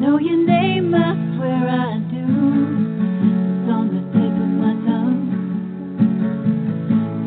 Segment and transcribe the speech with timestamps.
[0.00, 2.24] know your name, I swear I do.
[2.24, 5.28] It's on the tip of my tongue.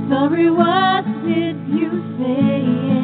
[0.10, 3.03] Sorry, what did you say?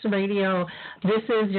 [0.00, 0.35] Speaks Radio.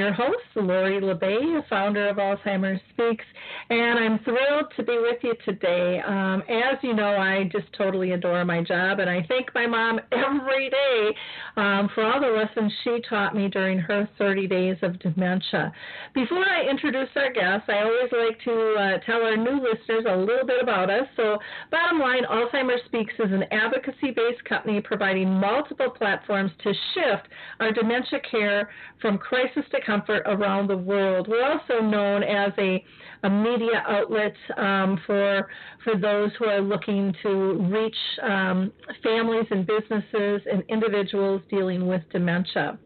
[0.08, 1.38] Your host, Lori La Bey,
[1.70, 3.26] founder of Alzheimer's Speaks,
[3.70, 6.00] and I'm thrilled to be with you today.
[6.00, 10.00] Um, as you know, I just totally adore my job, and I thank my mom
[10.14, 11.10] every day
[11.58, 15.74] um, for all the lessons she taught me during her 30 days of dementia.
[16.16, 20.16] Before I introduce our guests, I always like to uh, tell our new listeners a
[20.16, 21.08] little bit about us.
[21.18, 21.38] So,
[21.70, 27.28] bottom line, Alzheimer's Speaks is an advocacy based company providing multiple platforms to shift
[27.60, 28.70] our dementia care
[29.02, 31.28] from crisis to comfort around the world.
[31.28, 32.84] We're also known as a,
[33.24, 35.48] a media outlet um, for
[35.84, 38.72] for those who are looking to reach um,
[39.04, 42.78] families and businesses and individuals dealing with dementia.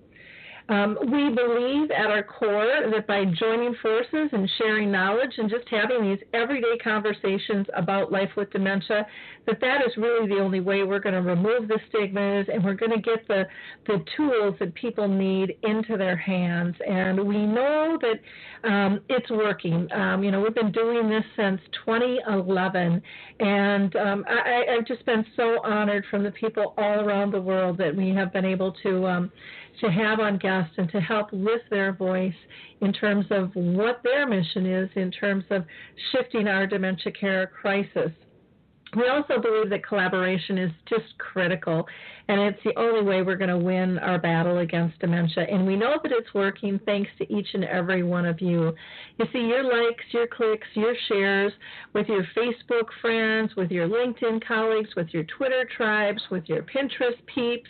[0.70, 5.68] Um, we believe at our core that by joining forces and sharing knowledge and just
[5.70, 9.06] having these everyday conversations about life with dementia,
[9.48, 12.76] that that is really the only way we're going to remove the stigmas and we're
[12.76, 13.44] going to get the,
[13.88, 16.76] the tools that people need into their hands.
[16.88, 19.92] And we know that um, it's working.
[19.92, 23.02] Um, you know, we've been doing this since 2011,
[23.40, 27.78] and um, I, I've just been so honored from the people all around the world
[27.80, 29.32] that we have been able to um,
[29.80, 32.34] to have on guests and to help lift their voice
[32.82, 35.64] in terms of what their mission is in terms of
[36.12, 38.12] shifting our dementia care crisis.
[38.96, 41.88] We also believe that collaboration is just critical,
[42.28, 45.46] and it's the only way we're going to win our battle against dementia.
[45.50, 48.74] And we know that it's working thanks to each and every one of you.
[49.18, 51.54] You see, your likes, your clicks, your shares
[51.94, 57.18] with your Facebook friends, with your LinkedIn colleagues, with your Twitter tribes, with your Pinterest
[57.34, 57.70] peeps,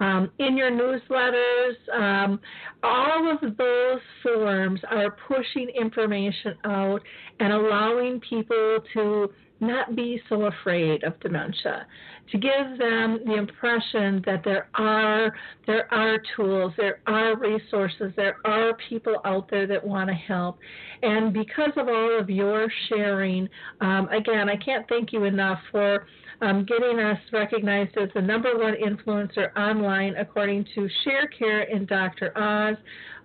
[0.00, 2.40] um, in your newsletters, um,
[2.82, 7.00] all of those forms are pushing information out
[7.40, 9.30] and allowing people to
[9.60, 11.86] not be so afraid of dementia.
[12.32, 15.34] To give them the impression that there are
[15.66, 20.58] there are tools there are resources there are people out there that want to help.
[21.02, 23.48] And because of all of your sharing
[23.80, 26.06] um, again i can't thank you enough for
[26.40, 32.32] um, getting us recognized as the number one influencer online according to sharecare and dr
[32.36, 32.76] oz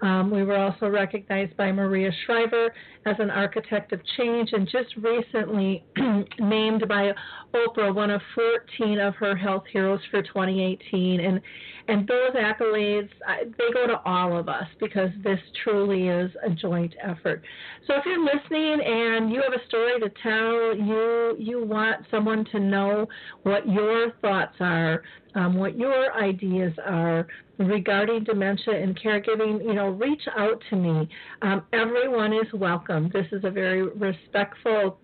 [0.04, 2.74] um, we were also recognized by Maria Shriver
[3.06, 5.86] as an architect of change and just recently
[6.40, 7.12] named by
[7.54, 11.22] Oprah one of 14 of her health heroes for 2018.
[11.22, 11.40] And,
[11.88, 13.10] and those accolades,
[13.58, 17.42] they go to all of us because this truly is a joint effort.
[17.88, 22.44] So if you're listening and you have a story to tell, you, you want someone
[22.52, 23.08] to know
[23.44, 25.02] what your thoughts are,
[25.36, 27.28] um, what your ideas are
[27.58, 31.08] regarding dementia and caregiving, you know, reach out to me.
[31.42, 33.10] Um, everyone is welcome.
[33.14, 35.00] This is a very respectful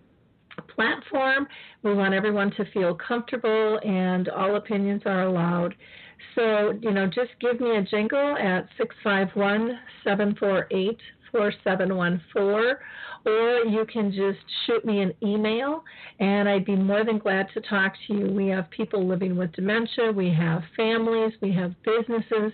[0.75, 1.47] platform.
[1.83, 5.75] We want everyone to feel comfortable, and all opinions are allowed.
[6.35, 10.97] So, you know, just give me a jingle at 651 748
[11.31, 12.75] 4714
[13.25, 15.83] or you can just shoot me an email
[16.19, 18.31] and I'd be more than glad to talk to you.
[18.31, 22.53] We have people living with dementia, we have families, we have businesses.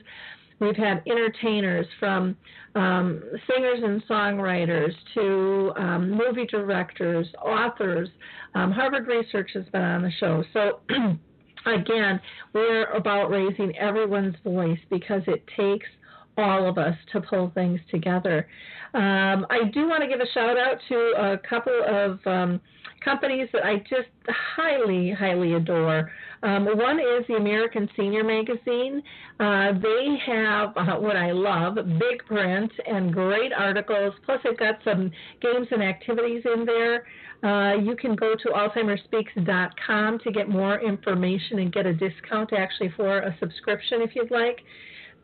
[0.59, 2.37] We've had entertainers from
[2.75, 8.09] um, singers and songwriters to um, movie directors, authors.
[8.53, 10.43] Um, Harvard Research has been on the show.
[10.53, 10.79] So,
[11.65, 12.21] again,
[12.53, 15.87] we're about raising everyone's voice because it takes
[16.37, 18.47] all of us to pull things together.
[18.93, 22.61] Um, I do want to give a shout out to a couple of um,
[23.03, 26.11] companies that I just highly, highly adore.
[26.43, 29.01] Um, one is the American Senior Magazine.
[29.39, 34.13] Uh, they have uh, what I love big print and great articles.
[34.25, 35.11] Plus, they've got some
[35.41, 37.05] games and activities in there.
[37.43, 42.91] Uh, you can go to AlzheimerSpeaks.com to get more information and get a discount actually
[42.95, 44.61] for a subscription if you'd like.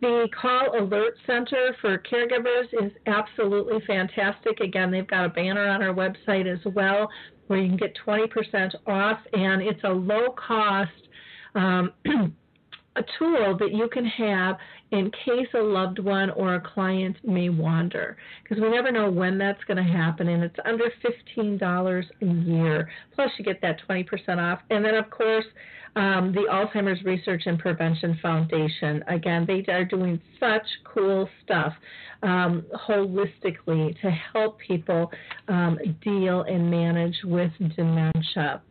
[0.01, 4.59] The Call Alert Center for Caregivers is absolutely fantastic.
[4.59, 7.07] Again, they've got a banner on our website as well
[7.45, 10.89] where you can get 20% off, and it's a low cost.
[11.53, 11.91] Um,
[12.97, 14.57] a tool that you can have
[14.91, 19.37] in case a loved one or a client may wander because we never know when
[19.37, 20.91] that's going to happen and it's under
[21.37, 24.05] $15 a year plus you get that 20%
[24.39, 25.45] off and then of course
[25.95, 31.73] um, the alzheimer's research and prevention foundation again they are doing such cool stuff
[32.23, 35.11] um, holistically to help people
[35.47, 38.61] um, deal and manage with dementia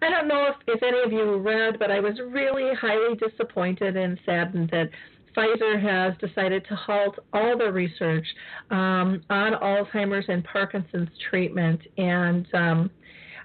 [0.00, 3.96] I don't know if, if any of you read, but I was really highly disappointed
[3.96, 4.90] and saddened that
[5.36, 8.26] Pfizer has decided to halt all the research
[8.70, 11.80] um, on Alzheimer's and Parkinson's treatment.
[11.96, 12.90] And um,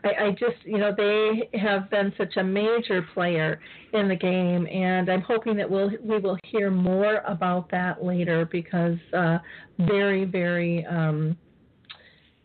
[0.03, 3.59] I, I, just, you know, they have been such a major player
[3.93, 8.45] in the game, and I'm hoping that we'll we will hear more about that later
[8.45, 9.39] because uh,
[9.79, 10.85] very, very.
[10.85, 11.37] Um,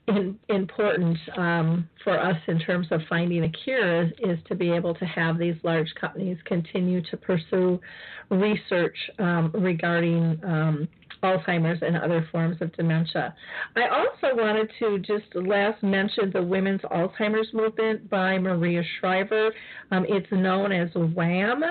[0.08, 4.72] in, important um, for us in terms of finding a cure is, is, to be
[4.72, 7.80] able to have these large companies continue to pursue
[8.30, 10.88] research um, regarding um,
[11.22, 13.34] Alzheimer's and other forms of dementia.
[13.76, 19.52] I also wanted to just last mention the Women's Alzheimer's Movement by Maria Shriver.
[19.90, 21.62] Um, it's known as WAM.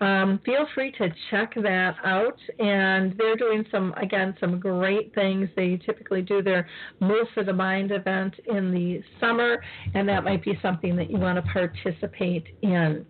[0.00, 2.38] Um, feel free to check that out.
[2.58, 5.48] And they're doing some, again, some great things.
[5.56, 6.68] They typically do their
[7.00, 9.62] Move for the Mind event in the summer,
[9.94, 13.04] and that might be something that you want to participate in.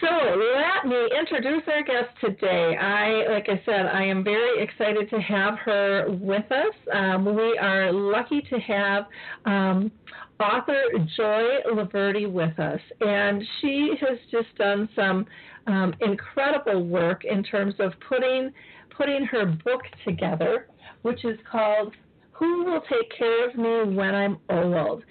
[0.00, 2.76] So let me introduce our guest today.
[2.76, 6.74] I, like I said, I am very excited to have her with us.
[6.92, 9.04] Um, we are lucky to have
[9.44, 9.92] um,
[10.40, 10.82] author
[11.16, 15.26] Joy Loverde with us, and she has just done some
[15.66, 18.52] um, incredible work in terms of putting
[18.96, 20.68] putting her book together,
[21.02, 21.92] which is called
[22.34, 25.04] who will take care of me when I'm old?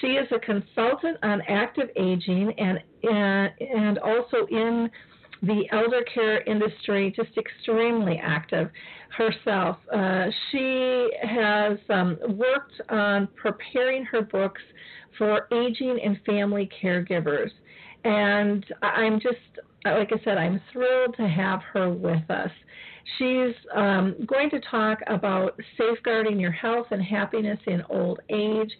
[0.00, 4.90] She is a consultant on active aging and and, and also in
[5.42, 8.70] the elder care industry, just extremely active
[9.16, 9.76] herself.
[9.92, 14.60] Uh, she has um, worked on preparing her books
[15.16, 17.50] for aging and family caregivers.
[18.04, 19.36] And I'm just,
[19.84, 22.50] like I said, I'm thrilled to have her with us.
[23.18, 28.70] She's um, going to talk about safeguarding your health and happiness in old age.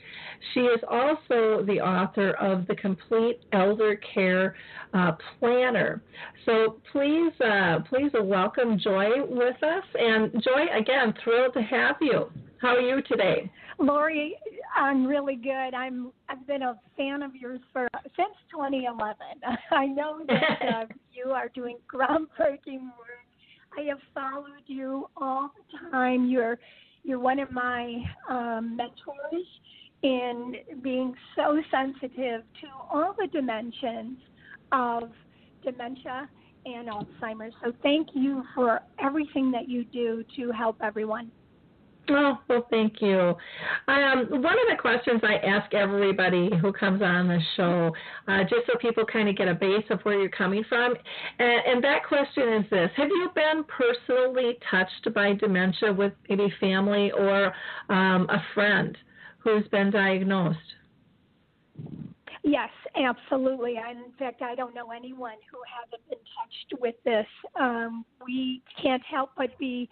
[0.55, 4.57] She is also the author of the Complete Elder Care
[4.95, 6.03] uh, Planner.
[6.47, 9.85] So please, uh, please welcome Joy with us.
[9.95, 12.31] And Joy, again, thrilled to have you.
[12.61, 13.51] How are you today?
[13.79, 14.37] Lori,
[14.77, 15.75] I'm really good.
[15.75, 19.17] I'm I've been a fan of yours for since 2011.
[19.71, 20.43] I know that
[20.75, 23.20] uh, you are doing groundbreaking work
[23.77, 26.27] I have followed you all the time.
[26.27, 26.59] You're
[27.03, 29.47] you're one of my um, mentors
[30.03, 34.19] in being so sensitive to all the dimensions
[34.73, 35.11] of
[35.65, 36.29] dementia
[36.67, 37.55] and Alzheimer's.
[37.65, 41.31] So thank you for everything that you do to help everyone.
[42.13, 43.37] Oh, well, thank you.
[43.87, 47.93] Um, one of the questions I ask everybody who comes on the show,
[48.27, 50.95] uh, just so people kind of get a base of where you're coming from,
[51.39, 56.53] and, and that question is this Have you been personally touched by dementia with maybe
[56.59, 57.55] family or
[57.89, 58.99] um, a friend
[59.39, 60.59] who's been diagnosed?
[62.43, 63.77] Yes, absolutely.
[63.77, 67.27] in fact, I don't know anyone who hasn't been touched with this.
[67.55, 69.89] Um, we can't help but be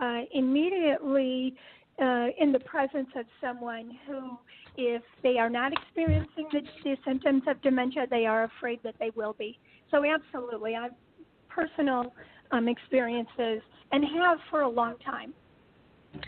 [0.00, 1.54] uh, immediately
[2.00, 4.38] uh, in the presence of someone who,
[4.76, 9.10] if they are not experiencing the, the symptoms of dementia, they are afraid that they
[9.16, 9.58] will be.
[9.90, 10.92] So, absolutely, I've
[11.58, 12.12] personal
[12.52, 13.62] um, experiences
[13.92, 15.34] and have for a long time.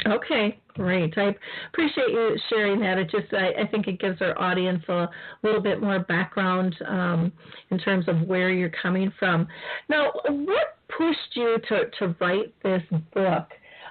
[0.06, 1.16] Okay, great.
[1.16, 1.34] I
[1.72, 2.98] appreciate you sharing that.
[2.98, 5.08] It just, I, I think it gives our audience a
[5.42, 7.32] little bit more background um,
[7.70, 9.48] in terms of where you're coming from.
[9.88, 12.82] Now, what pushed you to, to write this
[13.14, 13.48] book?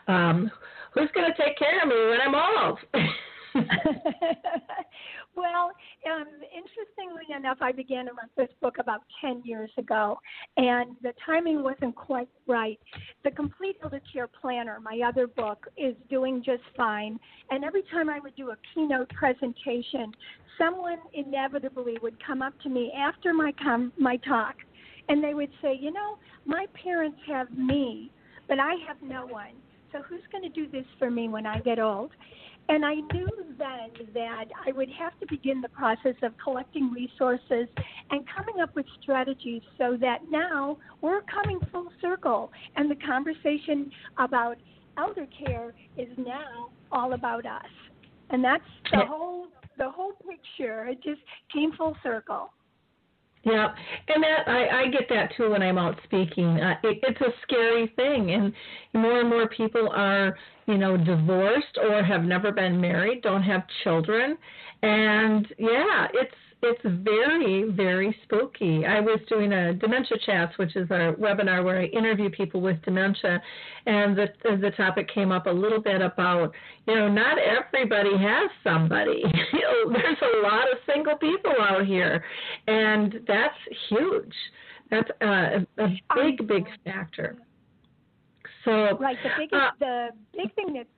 [0.09, 0.49] Um,
[0.95, 2.79] who's going to take care of me when I'm old?
[5.35, 5.71] well,
[6.11, 10.17] um, interestingly enough, I began to write this book about 10 years ago,
[10.57, 12.79] and the timing wasn't quite right.
[13.23, 17.19] The Complete Elder Care Planner, my other book, is doing just fine.
[17.51, 20.11] And every time I would do a keynote presentation,
[20.57, 24.55] someone inevitably would come up to me after my com- my talk,
[25.07, 28.11] and they would say, "You know, my parents have me,
[28.47, 29.53] but I have no one."
[29.91, 32.12] So who's going to do this for me when I get old?
[32.69, 33.27] And I knew
[33.58, 37.67] then that I would have to begin the process of collecting resources
[38.12, 43.91] and coming up with strategies so that now we're coming full circle and the conversation
[44.19, 44.58] about
[44.98, 47.65] elder care is now all about us.
[48.29, 49.48] And that's the whole
[49.79, 50.86] the whole picture.
[50.86, 52.51] It just came full circle.
[53.43, 53.74] Yeah,
[54.10, 56.60] and that I, I get that too when I'm out speaking.
[56.60, 58.53] Uh, it, it's a scary thing, and
[58.93, 63.63] more and more people are, you know, divorced or have never been married, don't have
[63.84, 64.38] children,
[64.84, 68.85] and yeah, it's it's very, very spooky.
[68.85, 72.81] I was doing a dementia chats, which is a webinar where I interview people with
[72.81, 73.41] dementia,
[73.85, 76.53] and the the topic came up a little bit about,
[76.85, 79.23] you know, not everybody has somebody.
[79.53, 82.23] you know, there's a lot of single people out here,
[82.67, 83.57] and that's
[83.89, 84.33] huge.
[84.91, 87.37] That's a, a big, big factor.
[88.65, 90.89] So right, the biggest, uh, the big thing that's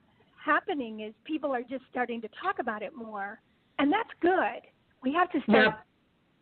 [0.43, 3.39] happening is people are just starting to talk about it more,
[3.77, 4.61] and that's good
[5.03, 5.75] we have to start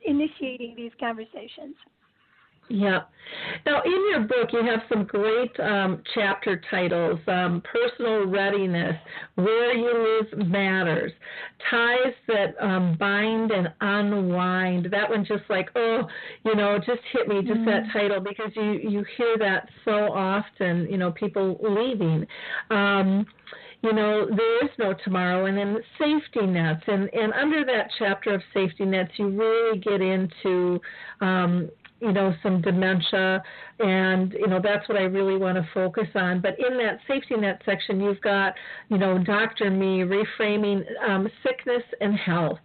[0.06, 1.76] initiating these conversations.
[2.72, 3.02] Yeah.
[3.66, 8.96] Now, in your book, you have some great um, chapter titles um, Personal Readiness,
[9.36, 11.12] Where You Live Matters,
[11.72, 14.88] Ties That um, Bind and Unwind.
[14.92, 16.04] That one just like, oh,
[16.46, 17.66] you know, just hit me, just mm-hmm.
[17.66, 22.28] that title, because you, you hear that so often, you know, people leaving.
[22.70, 23.26] Um,
[23.82, 26.84] you know, there is no tomorrow, and then safety nets.
[26.88, 30.82] And, and under that chapter of safety nets, you really get into,
[31.22, 31.70] um,
[32.02, 33.42] you know, some dementia,
[33.80, 36.42] and, you know, that's what I really want to focus on.
[36.42, 38.54] But in that safety net section, you've got,
[38.90, 39.70] you know, Dr.
[39.70, 42.60] Me reframing um, sickness and health.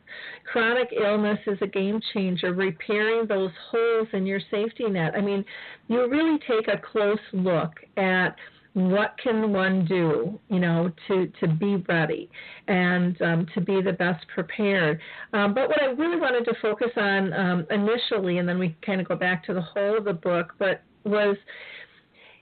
[0.51, 5.15] Chronic illness is a game changer, repairing those holes in your safety net.
[5.17, 5.45] I mean,
[5.87, 8.37] you really take a close look at
[8.75, 12.29] what can one do, you know, to, to be ready
[12.67, 15.01] and um, to be the best prepared.
[15.33, 19.01] Um, but what I really wanted to focus on um, initially, and then we kind
[19.01, 21.37] of go back to the whole of the book, but was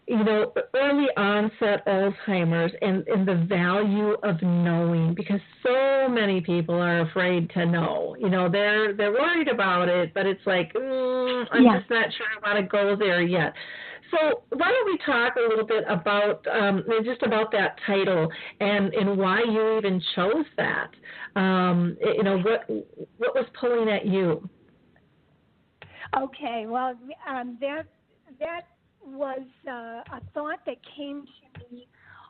[0.08, 6.74] you know, early onset Alzheimer's and, and the value of knowing because so many people
[6.74, 8.16] are afraid to know.
[8.18, 11.78] You know, they're they're worried about it, but it's like, mm, I'm yeah.
[11.78, 13.54] just not sure I want to go there yet.
[14.12, 18.28] So why don't we talk a little bit about um, just about that title
[18.60, 20.90] and, and why you even chose that?
[21.34, 22.68] Um, you know, what
[23.16, 24.48] what was pulling at you?
[26.16, 26.94] Okay, well,
[27.26, 27.84] um, that
[28.38, 28.62] that
[29.04, 31.86] was uh, a thought that came to me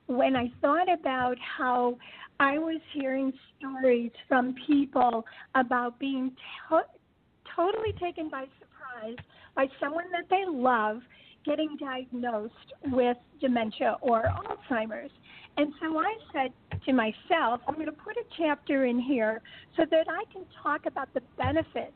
[0.06, 1.98] when I thought about how
[2.38, 5.24] I was hearing stories from people
[5.54, 6.32] about being
[6.68, 6.86] to-
[7.56, 9.16] totally taken by surprise
[9.54, 11.00] by someone that they love
[11.44, 12.54] getting diagnosed
[12.87, 15.11] with dementia or Alzheimer's.
[15.56, 16.52] And so I said
[16.87, 19.42] to myself, I'm going to put a chapter in here
[19.76, 21.92] so that I can talk about the benefits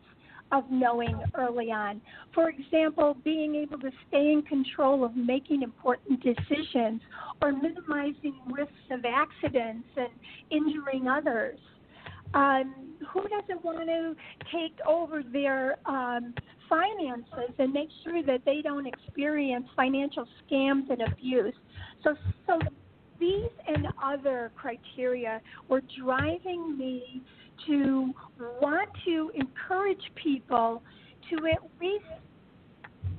[0.52, 2.00] of knowing early on.
[2.34, 7.00] For example, being able to stay in control of making important decisions
[7.42, 10.08] or minimizing risks of accidents and
[10.50, 11.58] injuring others.
[12.34, 12.74] Um,
[13.12, 14.14] who doesn't want to
[14.52, 16.34] take over their um,
[16.68, 21.54] finances and make sure that they don't experience financial scams and abuse.
[22.02, 22.14] So,
[22.46, 22.58] so
[23.18, 27.22] these and other criteria were driving me
[27.66, 28.12] to
[28.60, 30.82] want to encourage people
[31.30, 32.04] to at least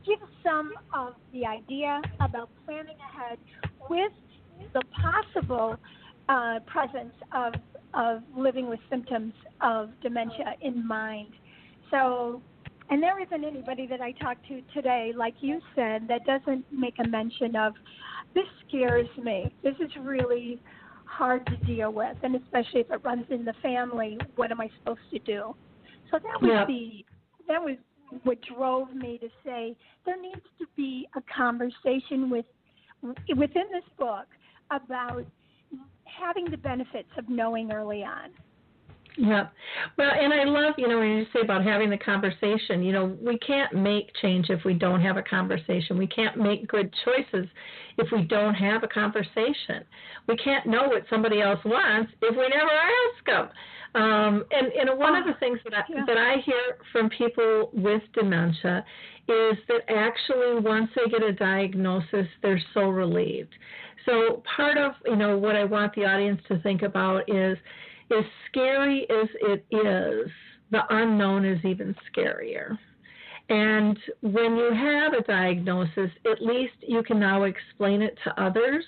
[0.06, 3.38] give some of the idea about planning ahead
[3.90, 4.12] with
[4.74, 5.76] the possible
[6.30, 7.54] uh, presence of
[7.94, 11.30] of living with symptoms of dementia in mind.
[11.90, 12.42] So
[12.90, 16.96] and there isn't anybody that I talk to today, like you said, that doesn't make
[17.04, 17.74] a mention of
[18.34, 19.54] this scares me.
[19.64, 20.62] This is really
[21.06, 24.70] hard to deal with, and especially if it runs in the family, what am I
[24.80, 25.56] supposed to do?
[26.12, 26.66] So that was yeah.
[26.66, 27.06] the
[27.48, 27.76] that was
[28.24, 29.76] what drove me to say
[30.06, 32.46] there needs to be a conversation with
[33.02, 34.28] within this book
[34.72, 35.26] about
[36.06, 38.30] having the benefits of knowing early on.
[39.18, 39.48] Yeah.
[39.98, 43.18] Well, and I love, you know, when you say about having the conversation, you know,
[43.20, 45.98] we can't make change if we don't have a conversation.
[45.98, 47.48] We can't make good choices
[47.98, 49.84] if we don't have a conversation.
[50.28, 53.50] We can't know what somebody else wants if we never ask them.
[53.96, 56.04] Um, and, and one of the things that I, yeah.
[56.06, 58.86] that I hear from people with dementia
[59.28, 63.54] is that actually once they get a diagnosis, they're so relieved.
[64.06, 67.58] So part of, you know, what I want the audience to think about is
[68.12, 70.30] as scary as it is,
[70.72, 72.78] the unknown is even scarier.
[73.50, 78.84] And when you have a diagnosis, at least you can now explain it to others.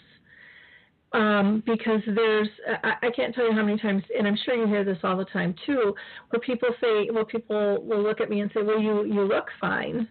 [1.12, 2.48] Um, because there's,
[2.84, 5.18] I, I can't tell you how many times, and I'm sure you hear this all
[5.18, 5.96] the time too,
[6.30, 9.48] where people say, well, people will look at me and say, well, you, you look
[9.60, 10.08] fine.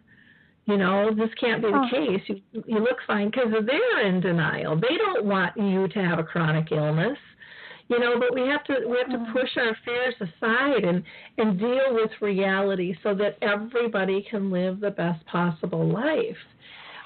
[0.67, 1.89] You know, this can't be the oh.
[1.89, 2.23] case.
[2.27, 4.75] You, you look fine because they're in denial.
[4.75, 7.17] They don't want you to have a chronic illness
[7.89, 9.33] you know but we have to we have to Mm-hmm.
[9.33, 11.03] push our fears aside and
[11.39, 16.37] and deal with reality so that everybody can live the best possible life.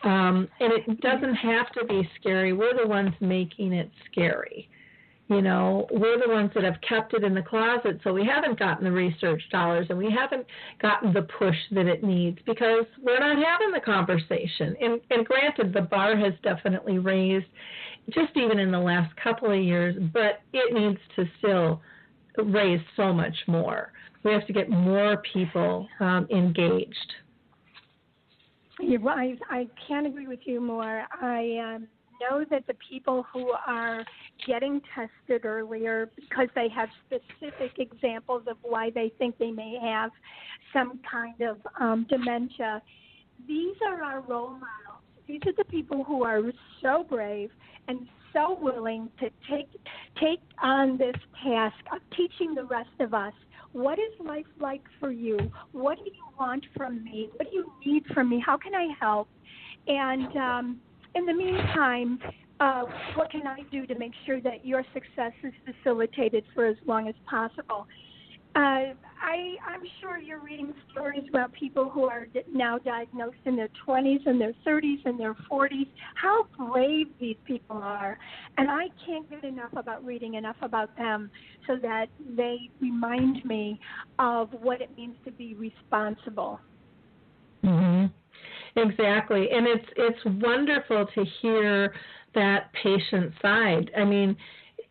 [0.04, 2.52] Um, and it doesn't have to be scary.
[2.52, 4.68] We're the ones making it scary.
[5.28, 8.58] You know we're the ones that have kept it in the closet so we haven't
[8.58, 10.46] gotten the research dollars and we haven't
[10.80, 14.76] gotten the push that it needs because we're not having the conversation.
[14.80, 17.46] And and granted the bar has definitely raised
[18.10, 21.80] just even in the last couple of years but it needs to still
[22.46, 23.92] raise so much more
[24.24, 27.12] we have to get more people um, engaged
[29.00, 29.38] right.
[29.50, 31.04] I can't agree with you more.
[31.20, 31.88] I um,
[32.20, 34.04] know that the people who are
[34.46, 40.10] getting tested earlier because they have specific examples of why they think they may have
[40.72, 42.82] some kind of um, dementia,
[43.46, 44.91] these are our role models.
[45.26, 46.40] These are the people who are
[46.80, 47.50] so brave
[47.88, 49.68] and so willing to take
[50.20, 53.34] take on this task of teaching the rest of us
[53.72, 55.38] what is life like for you?
[55.72, 57.30] What do you want from me?
[57.36, 58.42] What do you need from me?
[58.44, 59.28] How can I help?
[59.86, 60.80] And um,
[61.14, 62.18] in the meantime,
[62.60, 66.76] uh, what can I do to make sure that your success is facilitated for as
[66.86, 67.86] long as possible?
[68.54, 73.68] Uh, I, I'm sure you're reading stories about people who are now diagnosed in their
[73.86, 75.86] 20s and their 30s and their 40s.
[76.16, 78.18] How brave these people are.
[78.58, 81.30] And I can't get enough about reading enough about them
[81.66, 83.78] so that they remind me
[84.18, 86.60] of what it means to be responsible.
[87.64, 88.06] hmm
[88.76, 91.92] Exactly, and it's it's wonderful to hear
[92.34, 93.90] that patient side.
[93.96, 94.34] I mean,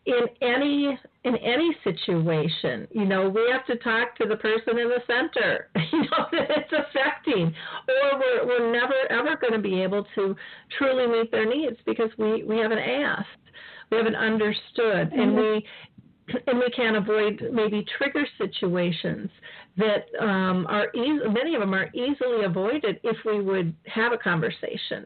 [0.05, 4.89] in any in any situation, you know, we have to talk to the person in
[4.89, 7.53] the center, you know, that it's affecting,
[7.87, 10.35] or we're we're never ever going to be able to
[10.77, 13.27] truly meet their needs because we we haven't asked,
[13.91, 15.37] we haven't understood, and mm-hmm.
[15.37, 15.67] we
[16.47, 19.29] and we can't avoid maybe trigger situations
[19.77, 21.19] that um, are easy.
[21.29, 25.05] Many of them are easily avoided if we would have a conversation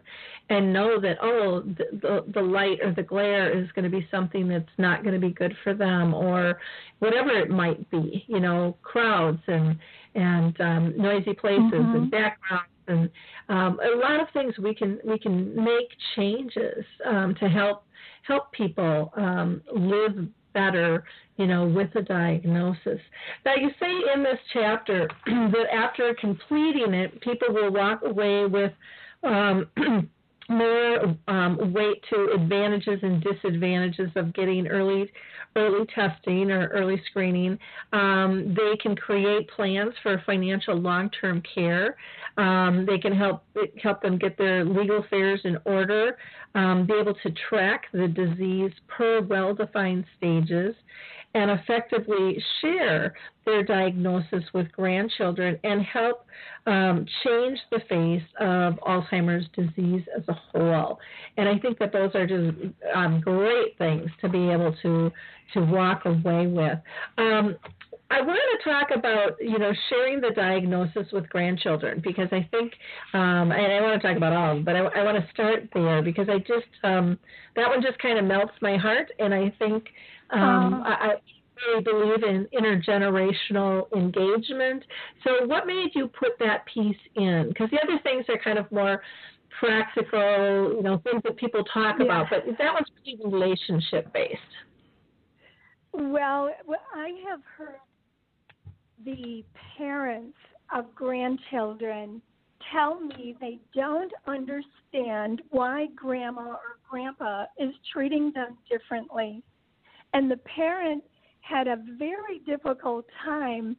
[0.49, 4.07] and know that oh, the, the, the light or the glare is going to be
[4.09, 6.59] something that's not going to be good for them, or
[6.99, 8.25] whatever it might be.
[8.27, 9.77] You know, crowds and
[10.15, 11.95] and um, noisy places Mhm.
[11.95, 13.09] and backgrounds and
[13.49, 17.83] um, a lot of things we can we can make changes um, to help
[18.23, 21.03] help people um, live better,
[21.37, 22.99] you know, with a diagnosis.
[23.45, 28.71] Now, you say in this chapter that after completing it, people will walk away with
[29.21, 29.67] um,
[30.49, 35.11] more um, weight to advantages and disadvantages of getting early
[35.55, 37.57] early testing or early screening.
[37.93, 41.95] Um, they can create plans for financial long-term care.
[42.37, 43.43] Um, they can help
[43.81, 46.17] help them get their legal affairs in order,
[46.53, 50.75] um, be able to track the disease per well-defined stages,
[51.35, 53.13] and effectively share
[53.45, 56.25] their diagnosis with grandchildren and help
[56.65, 60.97] um, change the face of Alzheimer's disease as a whole.
[61.37, 62.57] And I think that those are just
[62.95, 65.11] um, great things to be able to
[65.53, 66.79] to walk away with.
[67.19, 67.55] Um,
[68.11, 72.73] I want to talk about you know sharing the diagnosis with grandchildren because I think
[73.13, 75.31] um, and I want to talk about all, of them, but I, I want to
[75.31, 77.17] start there because I just um,
[77.55, 79.85] that one just kind of melts my heart, and I think
[80.31, 80.83] um.
[80.85, 81.15] I, I
[81.67, 84.83] really believe in intergenerational engagement.
[85.23, 87.45] So, what made you put that piece in?
[87.47, 89.01] Because the other things are kind of more
[89.59, 92.05] practical, you know, things that people talk Yeah.
[92.05, 94.41] about, but that one's really relationship based.
[95.93, 96.51] Well,
[96.93, 97.79] I have heard
[99.03, 99.43] the
[99.77, 100.37] parents
[100.73, 102.21] of grandchildren
[102.71, 109.43] tell me they don't understand why grandma or grandpa is treating them differently.
[110.13, 111.03] And the parent
[111.41, 113.75] had a very difficult time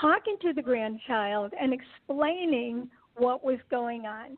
[0.00, 4.36] talking to the grandchild and explaining what was going on.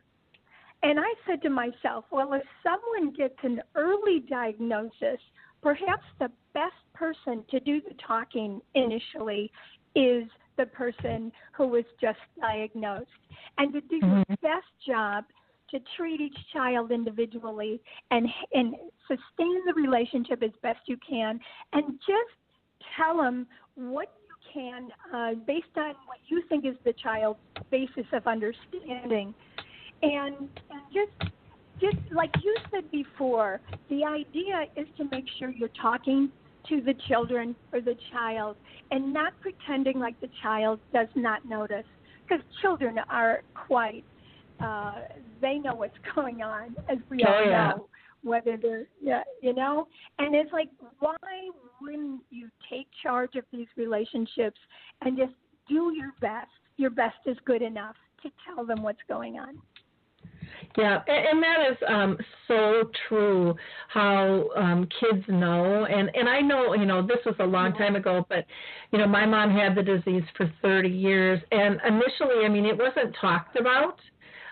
[0.83, 5.21] And I said to myself, well, if someone gets an early diagnosis,
[5.63, 9.51] perhaps the best person to do the talking initially
[9.95, 10.25] is
[10.57, 13.09] the person who was just diagnosed.
[13.59, 14.41] And to do your Mhm.
[14.41, 15.25] best job
[15.71, 18.75] to treat each child individually and and
[19.07, 21.41] sustain the relationship as best you can
[21.73, 22.35] and just
[22.97, 27.39] tell them what you can uh, based on what you think is the child's
[27.71, 29.33] basis of understanding
[30.03, 30.35] and,
[30.71, 31.33] and just
[31.81, 36.31] just like you said before the idea is to make sure you're talking
[36.69, 38.57] to the children or the child
[38.91, 41.87] and not pretending like the child does not notice
[42.29, 44.05] because children are quite
[44.61, 44.93] uh,
[45.41, 47.73] they know what's going on as we Oh, all yeah.
[47.73, 47.89] know
[48.23, 49.89] whether they're yeah, you know.
[50.19, 51.17] And it's like, why
[51.81, 54.61] wouldn't you take charge of these relationships
[55.03, 55.33] and just
[55.69, 56.51] do your best?
[56.77, 59.59] Your best is good enough to tell them what's going on.
[60.77, 63.55] Yeah, and, and that is um, so true.
[63.89, 67.97] How um, kids know, and and I know, you know, this was a long time
[67.97, 68.45] ago, but
[68.93, 72.77] you know, my mom had the disease for 30 years, and initially, I mean, it
[72.79, 73.99] wasn't talked about.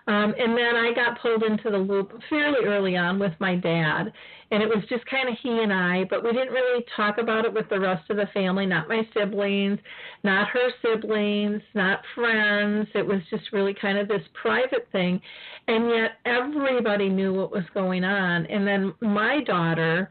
[0.08, 4.10] Um, and then I got pulled into the loop fairly early on with my dad,
[4.50, 7.44] and it was just kind of he and I, but we didn't really talk about
[7.44, 9.78] it with the rest of the family, not my siblings,
[10.24, 12.88] not her siblings, not friends.
[12.94, 15.20] It was just really kind of this private thing,
[15.66, 18.46] and yet everybody knew what was going on.
[18.46, 20.08] And then my daughter,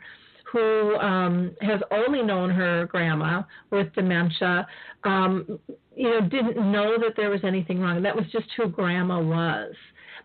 [0.52, 4.68] who um, has only known her grandma with dementia,
[5.04, 5.60] um,
[5.96, 8.02] you know, didn't know that there was anything wrong.
[8.02, 9.74] That was just who grandma was.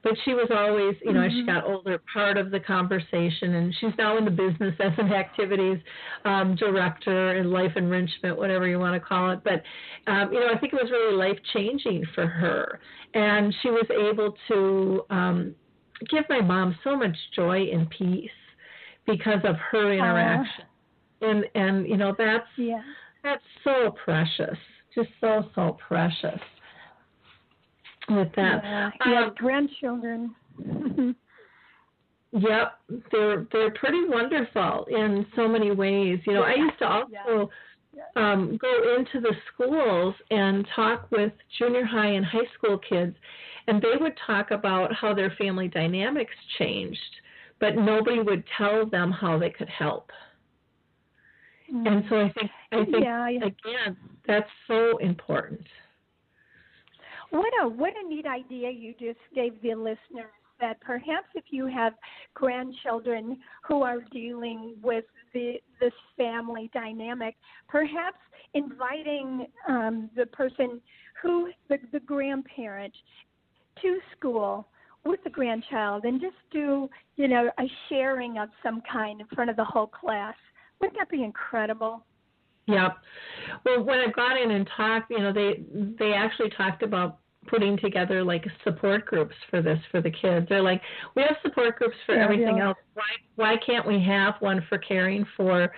[0.02, 1.26] But she was always, you know, mm-hmm.
[1.26, 1.50] as she mm-hmm.
[1.50, 3.54] got older, part of the conversation.
[3.54, 5.78] And she's now in the business as an activities
[6.24, 9.40] um, director in life enrichment, whatever you want to call it.
[9.44, 9.62] But,
[10.10, 12.80] um, you know, I think it was really life changing for her.
[13.14, 15.54] And she was able to um,
[16.10, 18.30] give my mom so much joy and peace
[19.06, 20.64] because of her interaction.
[20.64, 22.80] Uh, and and you know that's yeah.
[23.22, 24.58] that's so precious
[24.94, 26.40] just so so precious
[28.08, 28.60] with that.
[28.62, 30.34] Yeah, yeah um, grandchildren.
[32.32, 32.78] yep,
[33.10, 36.18] they're they're pretty wonderful in so many ways.
[36.26, 37.50] You know, I used to also
[37.94, 38.02] yeah.
[38.16, 43.16] um, go into the schools and talk with junior high and high school kids,
[43.66, 47.00] and they would talk about how their family dynamics changed,
[47.62, 50.10] but nobody would tell them how they could help.
[51.72, 51.86] Mm-hmm.
[51.86, 53.38] And so I think I think yeah, yeah.
[53.46, 53.96] again
[54.26, 55.64] that's so important.
[57.30, 61.66] What a what a neat idea you just gave the listeners that perhaps if you
[61.66, 61.94] have
[62.34, 67.36] grandchildren who are dealing with the this family dynamic,
[67.68, 68.18] perhaps
[68.54, 70.80] inviting um, the person
[71.22, 72.92] who the, the grandparent
[73.80, 74.66] to school
[75.04, 79.50] with the grandchild and just do you know a sharing of some kind in front
[79.50, 80.34] of the whole class
[80.82, 82.04] wouldn't that be incredible?
[82.66, 82.96] Yep.
[83.64, 85.62] Well, when I got in and talked, you know, they
[85.98, 90.46] they actually talked about putting together like support groups for this for the kids.
[90.48, 90.80] They're like,
[91.14, 92.68] we have support groups for yeah, everything yeah.
[92.68, 92.78] else.
[92.94, 93.04] Why
[93.36, 95.72] why can't we have one for caring for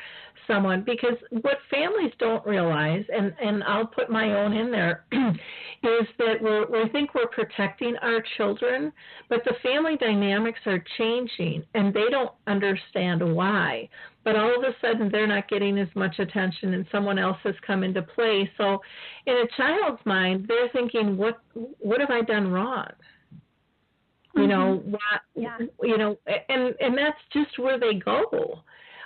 [0.47, 0.83] someone?
[0.85, 6.35] Because what families don't realize, and and I'll put my own in there, is that
[6.41, 8.93] we're, we think we're protecting our children,
[9.29, 13.89] but the family dynamics are changing, and they don't understand why
[14.25, 17.55] but all of a sudden they're not getting as much attention and someone else has
[17.67, 18.81] come into play so
[19.27, 21.41] in a child's mind they're thinking what
[21.79, 24.43] what have i done wrong mm-hmm.
[24.43, 25.01] you know what
[25.35, 25.59] yeah.
[25.83, 26.17] you know
[26.49, 28.61] and and that's just where they go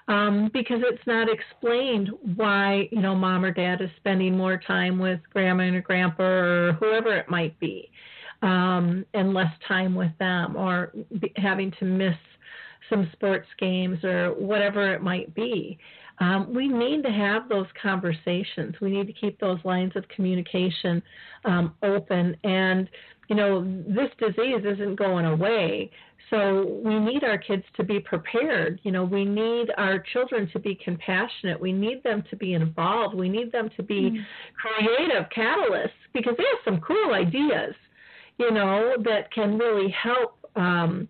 [0.09, 4.98] um, because it's not explained why you know mom or dad is spending more time
[4.98, 7.90] with grandma and grandpa or whoever it might be
[8.42, 12.14] um, and less time with them or be, having to miss
[12.88, 15.79] some sports games or whatever it might be.
[16.20, 18.74] Um, we need to have those conversations.
[18.81, 21.03] We need to keep those lines of communication
[21.44, 22.37] um, open.
[22.42, 22.88] And,
[23.29, 25.90] you know, this disease isn't going away.
[26.31, 28.81] So we need our kids to be prepared.
[28.83, 31.59] You know, we need our children to be compassionate.
[31.59, 33.14] We need them to be involved.
[33.14, 34.24] We need them to be mm.
[34.61, 37.74] creative catalysts because they have some cool ideas,
[38.38, 41.09] you know, that can really help um,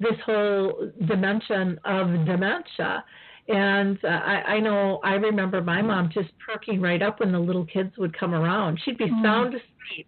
[0.00, 3.04] this whole dimension of dementia.
[3.48, 7.38] And uh, I, I know I remember my mom just perking right up when the
[7.38, 8.80] little kids would come around.
[8.84, 9.22] She'd be mm.
[9.22, 10.06] sound asleep,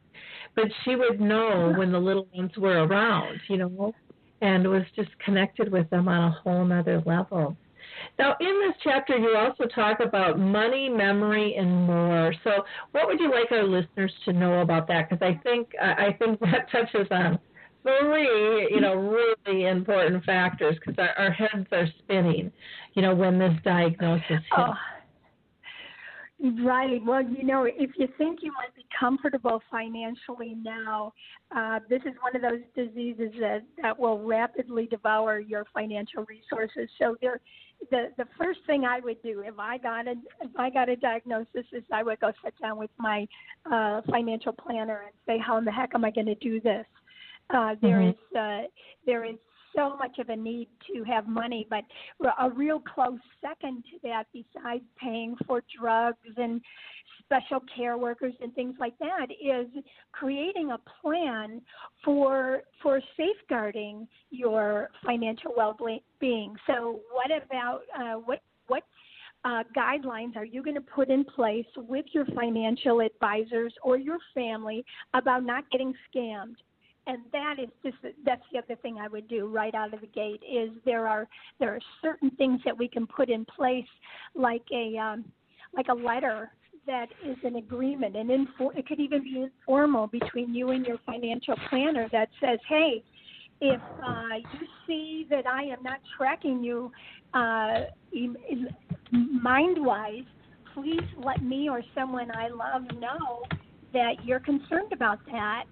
[0.54, 3.92] but she would know when the little ones were around, you know,
[4.40, 7.56] and was just connected with them on a whole nother level.
[8.18, 12.34] Now, in this chapter, you also talk about money, memory, and more.
[12.44, 15.08] So, what would you like our listeners to know about that?
[15.08, 17.38] Because I think I think that touches on
[17.82, 22.52] three, you know, really important factors because our, our heads are spinning,
[22.94, 24.44] you know, when this diagnosis hits.
[24.56, 24.74] Oh.
[26.64, 27.00] Right.
[27.04, 31.12] Well, you know, if you think you might be comfortable financially now,
[31.56, 36.90] uh, this is one of those diseases that, that will rapidly devour your financial resources.
[36.98, 37.38] So there,
[37.92, 40.96] the the first thing I would do if I got a if I got a
[40.96, 43.26] diagnosis is I would go sit down with my
[43.70, 46.86] uh, financial planner and say, how in the heck am I going to do this?
[47.52, 48.10] Uh, there mm-hmm.
[48.10, 48.68] is, uh,
[49.04, 49.36] there is
[49.74, 51.84] so much of a need to have money, but
[52.40, 56.60] a real close second to that, besides paying for drugs and
[57.24, 59.66] special care workers and things like that, is
[60.12, 61.60] creating a plan
[62.04, 66.54] for for safeguarding your financial well-being.
[66.66, 68.82] So, what about uh, what what
[69.44, 74.18] uh, guidelines are you going to put in place with your financial advisors or your
[74.34, 74.84] family
[75.14, 76.56] about not getting scammed?
[77.06, 80.06] And that is just that's the other thing I would do right out of the
[80.06, 81.26] gate is there are
[81.58, 83.86] there are certain things that we can put in place
[84.34, 85.24] like a um,
[85.74, 86.50] like a letter
[86.86, 90.98] that is an agreement and infor- it could even be informal between you and your
[91.06, 93.02] financial planner that says hey
[93.62, 96.90] if uh, you see that I am not tracking you
[97.32, 97.82] uh,
[99.12, 100.24] mind wise,
[100.74, 103.42] please let me or someone I love know
[103.92, 105.64] that you're concerned about that.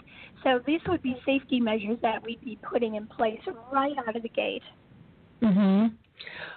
[0.42, 3.40] So these would be safety measures that we'd be putting in place
[3.72, 4.62] right out of the gate.
[5.42, 5.92] Mhm.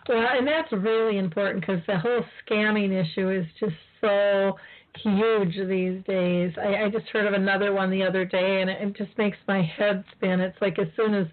[0.08, 4.58] Well, and that's really important because the whole scamming issue is just so
[4.98, 6.54] huge these days.
[6.58, 9.38] I, I just heard of another one the other day, and it, it just makes
[9.48, 10.40] my head spin.
[10.40, 11.28] It's like as soon as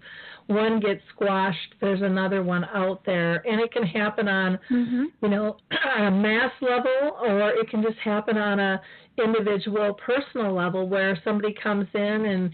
[0.51, 5.03] one gets squashed, there's another one out there, and it can happen on, mm-hmm.
[5.21, 5.57] you know,
[5.97, 8.81] on a mass level, or it can just happen on a
[9.17, 12.51] individual, personal level, where somebody comes in and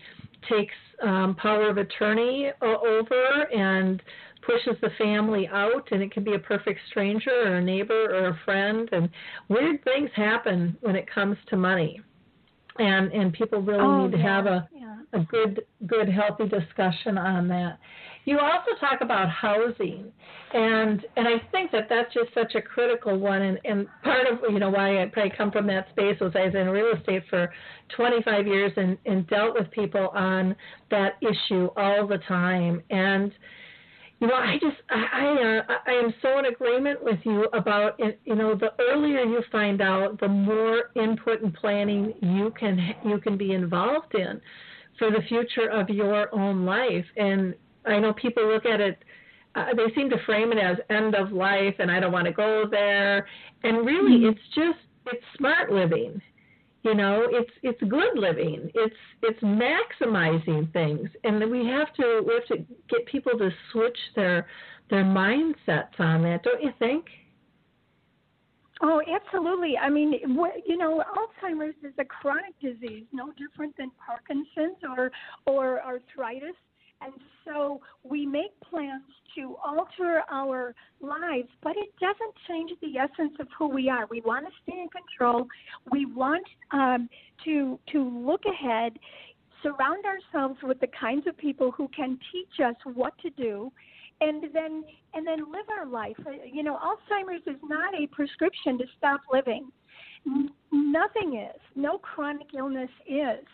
[0.49, 4.01] takes um, power of attorney over and
[4.45, 8.29] pushes the family out, and it can be a perfect stranger or a neighbor or
[8.29, 9.09] a friend, and
[9.49, 12.01] weird things happen when it comes to money,
[12.79, 14.35] and and people really oh, need to yeah.
[14.35, 14.97] have a yeah.
[15.13, 17.79] a good good healthy discussion on that.
[18.25, 20.11] You also talk about housing,
[20.53, 23.41] and and I think that that's just such a critical one.
[23.41, 26.45] And, and part of you know why I probably come from that space was I
[26.45, 27.49] was in real estate for
[27.95, 30.55] 25 years and, and dealt with people on
[30.91, 32.83] that issue all the time.
[32.89, 33.31] And
[34.19, 37.99] you know, I just I I, uh, I am so in agreement with you about
[37.99, 43.19] you know the earlier you find out, the more input and planning you can you
[43.19, 44.41] can be involved in
[44.97, 47.05] for the future of your own life.
[47.15, 47.53] And
[47.85, 49.03] I know people look at it.
[49.53, 52.33] Uh, they seem to frame it as end of life, and I don't want to
[52.33, 53.27] go there.
[53.63, 54.29] And really, mm-hmm.
[54.29, 56.21] it's just it's smart living
[56.87, 62.33] you know it's it's good living it's it's maximizing things and we have to we
[62.33, 62.57] have to
[62.89, 64.47] get people to switch their
[64.89, 67.05] their mindsets on that don't you think
[68.79, 69.75] Oh, absolutely.
[69.75, 70.13] I mean,
[70.67, 75.11] you know, Alzheimer's is a chronic disease, no different than Parkinson's or
[75.47, 76.53] or arthritis.
[77.01, 77.13] And
[77.45, 79.03] so we make plans
[79.35, 84.07] to alter our lives, but it doesn't change the essence of who we are.
[84.09, 85.47] We want to stay in control.
[85.91, 87.07] We want um,
[87.45, 88.97] to to look ahead,
[89.61, 93.71] surround ourselves with the kinds of people who can teach us what to do,
[94.21, 94.83] and then
[95.13, 96.17] and then live our life.
[96.25, 99.69] Uh, you know, Alzheimer's is not a prescription to stop living.
[100.71, 101.61] Nothing is.
[101.75, 103.45] No chronic illness is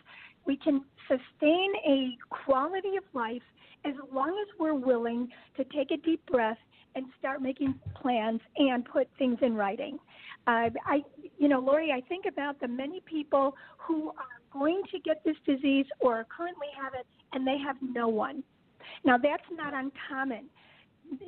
[0.46, 3.42] we can sustain a quality of life
[3.86, 5.28] as long as we're willing
[5.58, 6.58] to take a deep breath
[6.96, 9.98] and start making plans and put things in writing.
[10.46, 11.04] Uh, I,
[11.38, 15.36] you know, Lori, I think about the many people who are going to get this
[15.46, 18.44] disease or currently have it, and they have no one.
[19.04, 20.50] Now that's not uncommon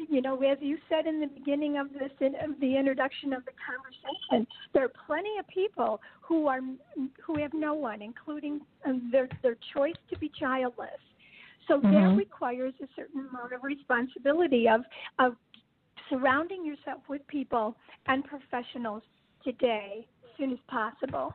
[0.09, 3.43] you know, as you said in the beginning of this, in, of the introduction of
[3.45, 6.59] the conversation, there are plenty of people who are
[7.25, 10.89] who have no one, including um, their their choice to be childless.
[11.67, 11.93] So mm-hmm.
[11.93, 14.81] that requires a certain amount of responsibility of
[15.19, 15.35] of
[16.09, 17.75] surrounding yourself with people
[18.07, 19.03] and professionals
[19.43, 21.33] today as soon as possible.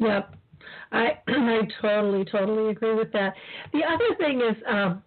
[0.00, 0.34] Yep.
[0.92, 3.34] I I totally totally agree with that.
[3.72, 5.02] The other thing is um,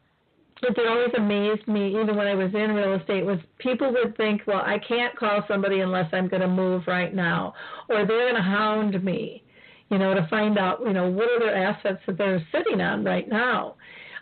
[0.64, 4.42] it always amazed me, even when I was in real estate, was people would think,
[4.46, 7.54] well, I can't call somebody unless I'm going to move right now,
[7.90, 9.44] or they're going to hound me,
[9.90, 13.04] you know, to find out, you know, what are their assets that they're sitting on
[13.04, 13.76] right now,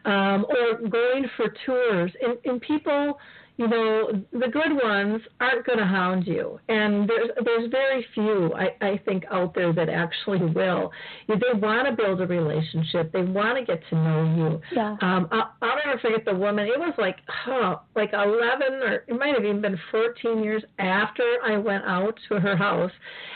[0.06, 2.12] um, or going for tours.
[2.22, 3.20] And, and people
[3.60, 8.54] you know, the good ones aren't going to hound you, and there's there's very few
[8.54, 10.94] I, I think out there that actually will.
[11.28, 13.12] They want to build a relationship.
[13.12, 14.62] They want to get to know you.
[14.74, 14.96] Yeah.
[15.02, 16.68] Um, I'll, I'll never forget the woman.
[16.68, 18.40] It was like, huh, like 11
[18.82, 22.92] or it might have even been 14 years after I went out to her house,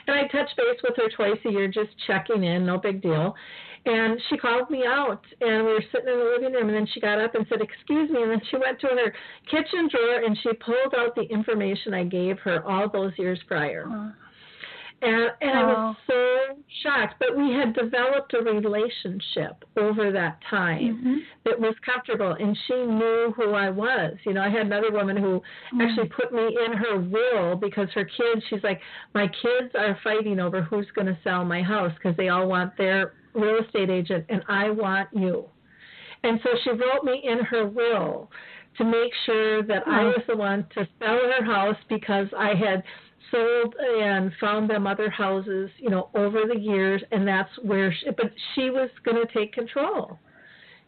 [0.08, 3.36] and I touched base with her twice a year, just checking in, no big deal.
[3.86, 6.88] And she called me out, and we were sitting in the living room, and then
[6.94, 8.22] she got up and said, Excuse me.
[8.22, 9.14] And then she went to her
[9.52, 13.86] kitchen drawer and she pulled out the information I gave her all those years prior.
[13.88, 14.10] Uh-huh.
[15.02, 17.16] And, and I was so shocked.
[17.20, 21.18] But we had developed a relationship over that time Mhm.
[21.44, 24.14] that was comfortable, and she knew who I was.
[24.24, 25.44] You know, I had another woman who
[25.74, 25.82] Mm.
[25.84, 28.80] actually put me in her will because her kids, she's like,
[29.14, 32.78] my kids are fighting over who's going to sell my house because they all want
[32.78, 35.50] their real estate agent, and I want you.
[36.24, 38.30] And so she wrote me in her will
[38.78, 40.08] to make sure that I Oh.
[40.08, 42.84] was the one to sell her house because I had
[43.30, 47.92] sold and found them other houses, you know, over the years, and that's where.
[47.94, 50.20] She, but she was going to take control.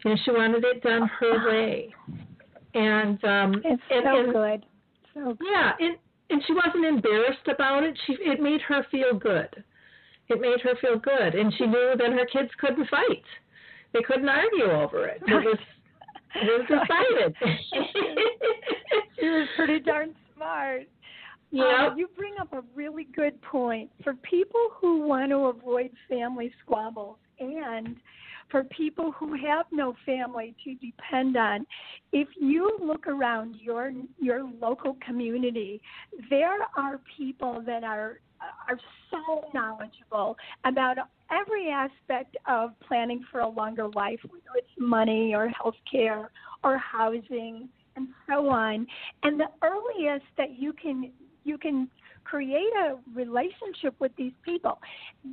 [0.04, 1.94] You know, she wanted it done her way,
[2.74, 4.66] and um, It's and, so and good.
[5.14, 5.48] So good.
[5.52, 5.98] yeah, and
[6.30, 7.98] and she wasn't embarrassed about it.
[8.06, 9.64] She it made her feel good.
[10.28, 13.24] It made her feel good, and she knew that her kids couldn't fight.
[13.94, 15.22] They couldn't argue over it.
[15.28, 15.58] It was
[16.36, 17.36] it was decided.
[19.20, 20.84] she was pretty darn smart.
[21.52, 21.90] yeah.
[21.92, 23.90] Um, you bring up a really good point.
[24.04, 27.96] For people who want to avoid family squabbles and
[28.50, 31.66] for people who have no family to depend on,
[32.12, 35.82] if you look around your your local community,
[36.30, 38.20] there are people that are
[38.68, 38.80] are
[39.12, 40.98] so knowledgeable about
[41.32, 46.30] every aspect of planning for a longer life, whether it's money or health care
[46.64, 48.86] or housing and so on.
[49.24, 51.12] And the earliest that you can
[51.44, 51.90] you can
[52.26, 54.80] create a relationship with these people.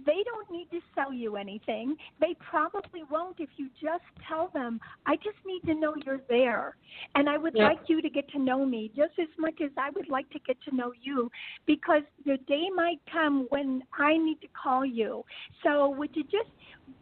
[0.07, 1.96] They don't need to sell you anything.
[2.20, 6.76] They probably won't if you just tell them, I just need to know you're there.
[7.14, 7.64] And I would Yep.
[7.70, 10.38] like you to get to know me just as much as I would like to
[10.46, 11.31] get to know you
[11.66, 15.24] because the day might come when I need to call you.
[15.64, 16.50] So would you just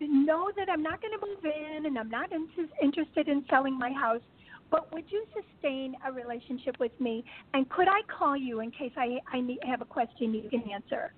[0.00, 2.48] know that I'm not going to move in and I'm not in-
[2.82, 4.22] interested in selling my house?
[4.70, 7.24] But would you sustain a relationship with me?
[7.54, 10.62] And could I call you in case I, I need, have a question you can
[10.70, 11.12] answer?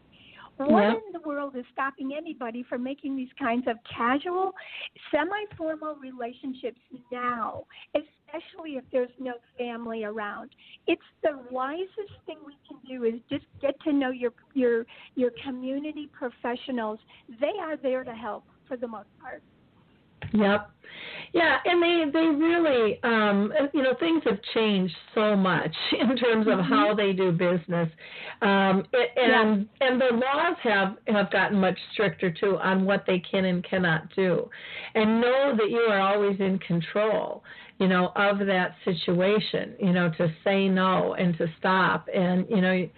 [0.58, 0.92] What Yeah.
[0.94, 4.54] in the world is stopping anybody from making these kinds of casual,
[5.10, 6.78] semi formal relationships
[7.10, 10.50] now, especially if there's no family around?
[10.86, 15.30] It's the wisest thing we can do is just get to know your your your
[15.44, 17.00] community professionals.
[17.40, 19.42] They are there to help for the most part.
[20.32, 20.68] Yep.
[21.32, 26.46] Yeah, and they they really um you know things have changed so much in terms
[26.48, 27.88] of how they do business.
[28.42, 33.18] Um it, and and the laws have have gotten much stricter too on what they
[33.18, 34.48] can and cannot do.
[34.94, 37.42] And know that you are always in control,
[37.78, 42.60] you know, of that situation, you know, to say no and to stop and you
[42.60, 42.88] know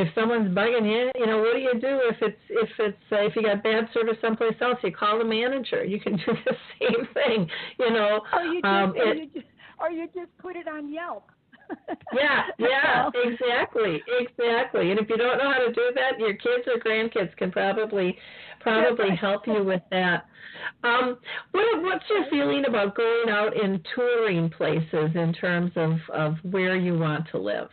[0.00, 3.16] if someone's bugging you, you know, what do you do if it's if it's uh,
[3.16, 4.78] if you got bad service someplace else?
[4.82, 5.84] You call the manager.
[5.84, 8.20] You can do the same thing, you know.
[8.32, 9.46] Or you just, um, or you just,
[9.78, 11.30] or you just put it on Yelp.
[12.12, 14.90] yeah, yeah, exactly, exactly.
[14.90, 18.16] And if you don't know how to do that, your kids or grandkids can probably
[18.60, 20.26] probably help you with that.
[20.82, 21.18] Um,
[21.52, 26.76] what, what's your feeling about going out and touring places in terms of of where
[26.76, 27.68] you want to live?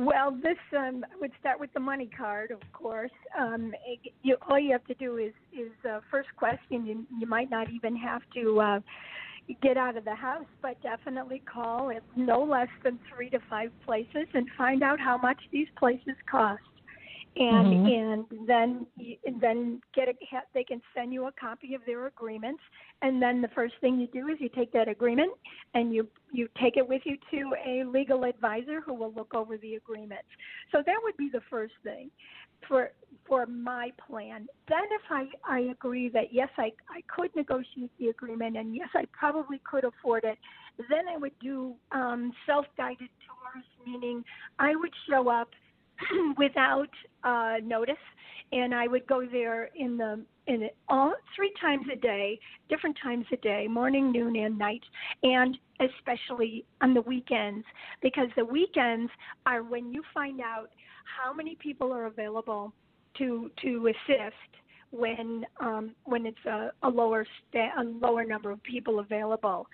[0.00, 3.10] Well, this um, I would start with the money card, of course.
[3.38, 6.86] Um, it- you, all you have to do is is uh, first question.
[6.86, 8.80] You, you might not even have to uh,
[9.60, 13.70] get out of the house, but definitely call at no less than three to five
[13.84, 16.62] places and find out how much these places cost.
[17.36, 18.28] And Mhm.
[18.30, 18.86] and then
[19.24, 20.14] and then get a
[20.54, 22.62] they can send you a copy of their agreements
[23.02, 25.32] and then the first thing you do is you take that agreement
[25.74, 29.56] and you you take it with you to a legal advisor who will look over
[29.56, 30.28] the agreements.
[30.72, 32.10] So that would be the first thing
[32.66, 32.90] for
[33.26, 34.48] for my plan.
[34.68, 38.88] Then if I I agree that yes I I could negotiate the agreement and yes
[38.94, 40.38] I probably could afford it,
[40.90, 44.24] then I would do um, self-guided tours, meaning
[44.58, 45.50] I would show up
[46.38, 46.90] without
[47.24, 47.96] uh, notice
[48.52, 53.26] and I would go there in the in all three times a day, different times
[53.32, 54.82] a day, morning, noon, and night,
[55.22, 57.66] and especially on the weekends
[58.00, 59.10] because the weekends
[59.44, 60.70] are when you find out
[61.04, 62.72] how many people are available
[63.18, 64.34] to to assist
[64.90, 69.66] when um, when it's a, a lower sta- a lower number of people available.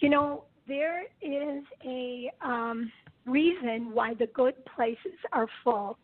[0.00, 2.92] You know there is a um,
[3.26, 5.98] reason why the good places are full.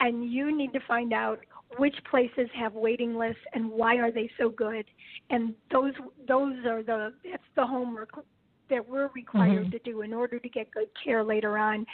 [0.00, 1.40] And you need to find out
[1.78, 4.84] which places have waiting lists and why are they so good.
[5.30, 5.94] And those
[6.28, 8.10] those are the that's the homework
[8.68, 9.70] that we're required Mhm.
[9.72, 11.86] to do in order to get good care later on.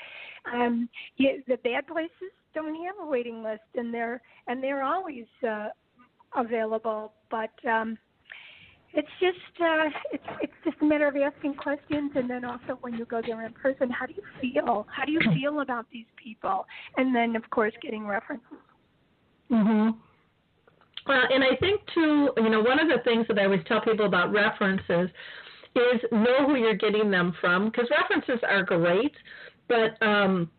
[0.53, 5.27] Um yeah, the bad places don't have a waiting list and they're and they're always
[5.47, 5.69] uh
[6.35, 7.97] available but um
[8.95, 12.95] it's just uh it's it's just a matter of asking questions and then also when
[12.95, 14.87] you go there in person, how do you feel?
[14.95, 16.67] How do you feel about these people?
[16.97, 18.59] And then of course getting references.
[19.51, 19.97] Mhm.
[21.07, 23.81] Well, and I think too, you know, one of the things that I always tell
[23.81, 25.11] people about references
[25.75, 29.13] is know who you're getting them from because references are great,
[29.69, 30.51] but um,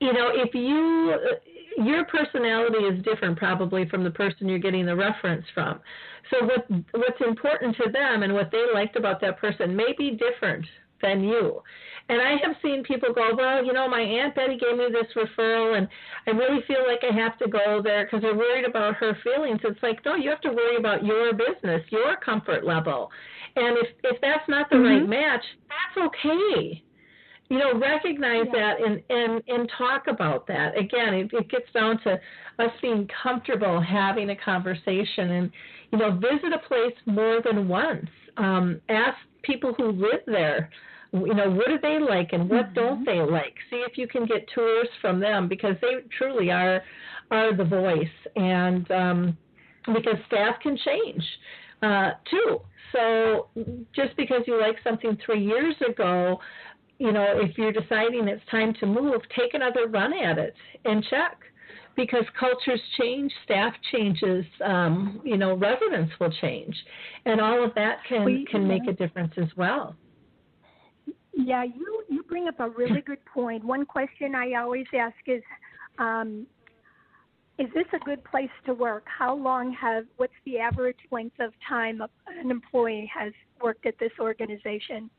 [0.00, 1.14] you know, if you
[1.76, 5.80] your personality is different probably from the person you're getting the reference from.
[6.30, 10.10] So what what's important to them and what they liked about that person may be
[10.10, 10.66] different
[11.02, 11.62] than you.
[12.08, 15.12] And I have seen people go, well, you know, my aunt Betty gave me this
[15.14, 15.88] referral, and
[16.26, 19.60] I really feel like I have to go there because they're worried about her feelings.
[19.64, 23.10] It's like, no, you have to worry about your business, your comfort level,
[23.56, 24.84] and if if that's not the mm-hmm.
[24.84, 26.82] right match, that's okay
[27.48, 28.74] you know recognize yeah.
[28.74, 32.12] that and and and talk about that again it, it gets down to
[32.58, 35.50] us being comfortable having a conversation and
[35.92, 40.70] you know visit a place more than once um, ask people who live there
[41.12, 42.74] you know what do they like and what mm-hmm.
[42.74, 46.82] don't they like see if you can get tours from them because they truly are
[47.30, 49.36] are the voice and um,
[49.86, 51.22] because staff can change
[51.82, 52.60] uh, too
[52.92, 53.48] so
[53.94, 56.38] just because you like something three years ago
[56.98, 61.04] you know, if you're deciding it's time to move, take another run at it and
[61.10, 61.38] check
[61.96, 66.74] because cultures change, staff changes, um, you know, residents will change,
[67.24, 69.96] and all of that can we, can make a difference as well.
[71.32, 73.64] Yeah, you you bring up a really good point.
[73.64, 75.42] One question I always ask is,
[75.98, 76.46] um,
[77.58, 79.04] is this a good place to work?
[79.06, 83.32] How long have what's the average length of time an employee has
[83.62, 85.10] worked at this organization?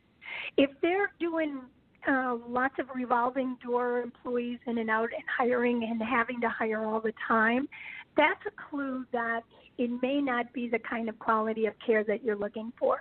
[0.57, 1.61] If they're doing
[2.07, 6.85] uh, lots of revolving door employees in and out and hiring and having to hire
[6.85, 7.67] all the time,
[8.15, 9.41] that's a clue that
[9.77, 12.97] it may not be the kind of quality of care that you're looking for.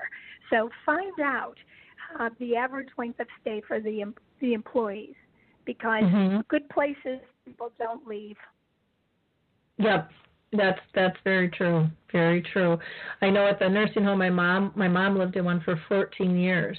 [0.50, 1.56] So find out
[2.18, 5.14] uh, the average length of stay for the the employees
[5.64, 6.40] because mm-hmm.
[6.48, 8.36] good places people don't leave.
[9.78, 10.10] Yep.
[10.52, 11.88] That's that's very true.
[12.12, 12.78] Very true.
[13.20, 16.36] I know at the nursing home my mom my mom lived in one for 14
[16.36, 16.78] years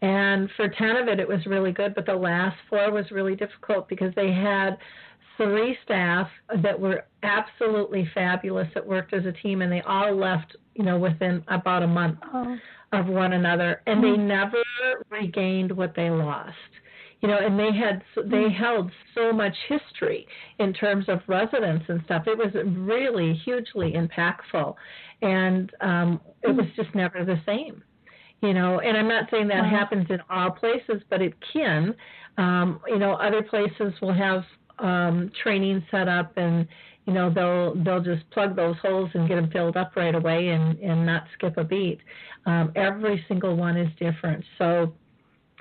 [0.00, 3.34] and for 10 of it, it was really good, but the last four was really
[3.34, 4.76] difficult because they had
[5.36, 6.28] three staff
[6.62, 10.98] that were absolutely fabulous that worked as a team, and they all left, you know,
[10.98, 12.56] within about a month oh.
[12.92, 14.28] of one another, and they mm-hmm.
[14.28, 14.62] never
[15.10, 16.54] regained what they lost.
[17.20, 20.26] You know, and they had they held so much history
[20.60, 22.24] in terms of residents and stuff.
[22.26, 24.74] It was really hugely impactful,
[25.22, 27.82] and um, it was just never the same
[28.40, 28.80] you know.
[28.80, 31.94] And i'm not saying that happens in all places but it can.
[32.36, 34.44] Um you know other places will have
[34.78, 36.66] um training set up and
[37.06, 40.48] you know they'll they'll just plug those holes and get them filled up right away
[40.48, 42.00] and and not skip a beat.
[42.46, 44.44] Um every single one is different.
[44.58, 44.94] So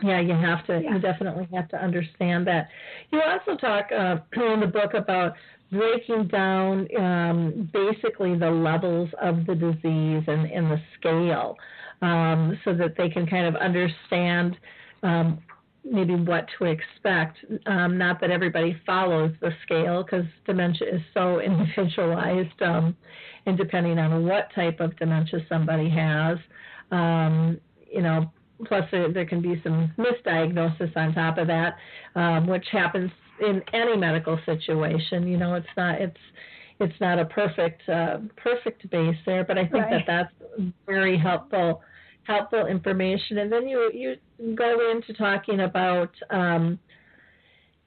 [0.04, 0.94] yeah you have to yeah.
[0.94, 2.70] you definitely have to understand that
[3.12, 4.18] you also talk uh,
[4.54, 5.34] in the book about
[5.72, 11.58] breaking down um, basically the levels of the disease and, and the scale
[12.02, 14.56] um, so that they can kind of understand
[15.04, 15.40] um,
[15.90, 17.38] maybe what to expect.
[17.66, 22.96] Um, not that everybody follows the scale because dementia is so individualized, um,
[23.46, 26.38] and depending on what type of dementia somebody has,
[26.92, 27.60] um,
[27.92, 28.32] you know.
[28.66, 31.76] Plus, there, there, can be some misdiagnosis on top of that,
[32.16, 35.28] um, which happens in any medical situation.
[35.28, 36.18] You know, it's not it's
[36.80, 40.06] it's not a perfect uh, perfect base there, but I think right.
[40.08, 41.82] that that's very helpful
[42.24, 43.40] helpful information.
[43.40, 46.80] And then you you go into talking about um,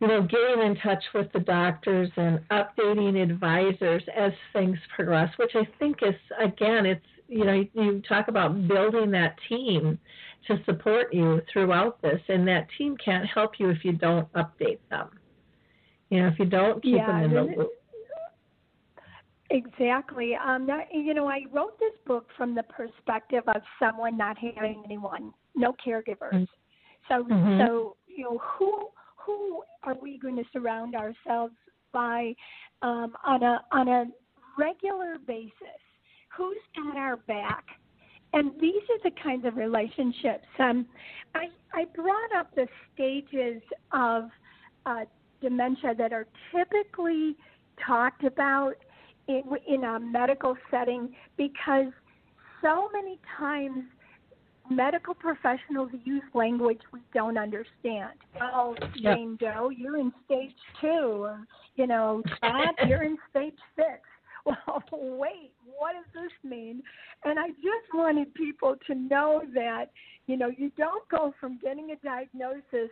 [0.01, 5.53] you know getting in touch with the doctors and updating advisors as things progress, which
[5.55, 9.99] I think is again it's you know you talk about building that team
[10.47, 14.79] to support you throughout this, and that team can't help you if you don't update
[14.91, 15.11] them.
[16.09, 17.71] You know, if you don't keep yeah, them in the loop.
[19.51, 20.35] Exactly.
[20.37, 24.83] Um, that, you know, I wrote this book from the perspective of someone not having
[24.85, 26.33] anyone, no caregivers.
[26.33, 26.45] Mm-hmm.
[27.09, 27.67] So, mm-hmm.
[27.67, 31.55] so you know, who who are we going to surround ourselves
[31.93, 32.35] by
[32.83, 34.05] um, on a on a
[34.59, 35.53] regular basis?
[36.37, 37.65] Who's got our back?
[38.33, 40.47] And these are the kinds of relationships.
[40.59, 40.87] Um,
[41.35, 43.63] I I brought up the stages
[43.93, 44.25] of
[44.87, 45.05] uh,
[45.41, 47.37] dementia that are typically
[47.87, 48.75] talked about
[49.29, 51.93] in, in a medical setting because
[52.63, 53.85] so many times
[54.71, 58.13] medical professionals use language we don't understand.
[58.41, 59.55] Oh, Jane yep.
[59.55, 61.29] Doe, you're in stage two.
[61.77, 64.01] You know, Bob, you're in stage six.
[64.47, 66.83] Well, wait, what does this mean?
[67.25, 69.87] And I just wanted people to know that,
[70.27, 72.91] you know, you don't go from getting a diagnosis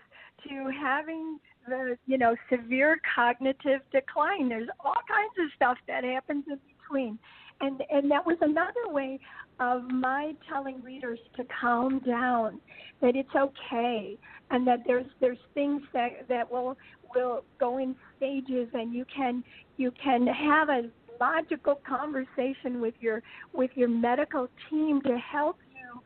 [0.48, 4.48] to having the, you know, severe cognitive decline.
[4.48, 7.18] There's all kinds of stuff that happens in between.
[7.60, 9.18] And and that was another way
[9.58, 12.60] of my telling readers to calm down,
[13.00, 14.16] that it's okay,
[14.50, 16.76] and that there's there's things that that will
[17.14, 19.42] will go in stages, and you can
[19.76, 20.88] you can have a
[21.20, 26.00] logical conversation with your with your medical team to help you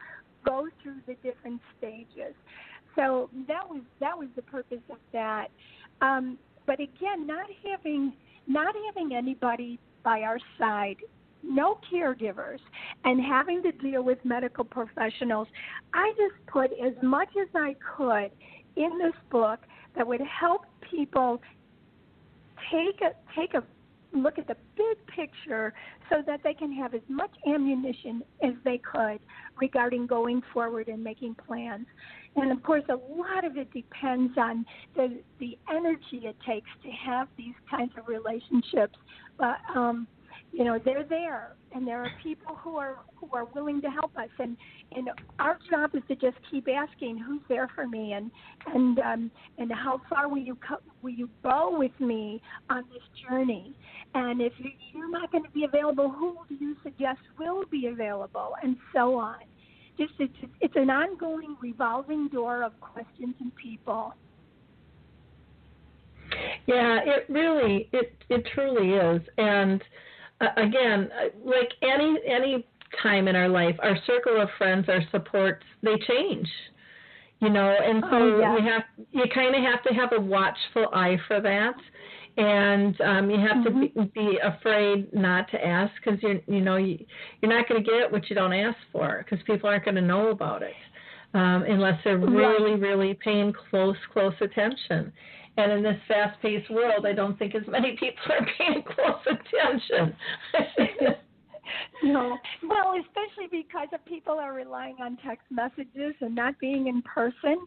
[0.44, 2.34] go through the different stages.
[2.96, 5.48] So that was that was the purpose of that.
[6.00, 8.12] Um, but again, not having
[8.46, 10.96] not having anybody by our side
[11.42, 12.60] no caregivers
[13.04, 15.48] and having to deal with medical professionals,
[15.92, 18.30] I just put as much as I could
[18.76, 19.60] in this book
[19.96, 21.40] that would help people
[22.70, 23.62] take a take a
[24.12, 25.72] look at the big picture
[26.10, 29.18] so that they can have as much ammunition as they could
[29.60, 31.86] regarding going forward and making plans.
[32.36, 34.64] And of course, a lot of it depends on
[34.96, 38.98] the the energy it takes to have these kinds of relationships.
[39.38, 40.06] But um,
[40.53, 44.16] you know they're there and there are people who are who are willing to help
[44.16, 44.28] us.
[44.38, 44.57] And
[44.92, 48.12] and our job is to just keep asking who's there for me?
[48.12, 48.30] And
[48.66, 52.40] and um and how far will you co- will you go with me
[52.70, 53.74] on this journey?
[54.14, 54.53] And if
[54.92, 58.53] you're not going to be available who do you suggest will be available?
[58.62, 59.36] And so on.
[59.98, 64.12] Just it's it's an ongoing revolving door of questions and people.
[66.66, 69.22] Yeah it really it it truly is.
[69.38, 69.82] And
[70.57, 71.11] again,
[71.45, 72.66] like any any
[73.03, 76.49] time in our life, our circle of friends, our supports, they change.
[77.40, 78.57] You know, and so oh, yeah.
[78.57, 81.74] you have you kind of have to have a watchful eye for that,
[82.36, 83.80] and um, you have mm-hmm.
[83.97, 87.05] to be, be afraid not to ask because you you know you,
[87.40, 90.01] you're not going to get what you don't ask for because people aren't going to
[90.01, 90.74] know about it
[91.34, 92.80] um, unless they're really right.
[92.80, 95.12] really paying close close attention.
[95.57, 99.20] And in this fast paced world, I don't think as many people are paying close
[99.26, 100.16] attention.
[102.03, 102.38] no.
[102.62, 107.59] Well, especially because of people are relying on text messages and not being in person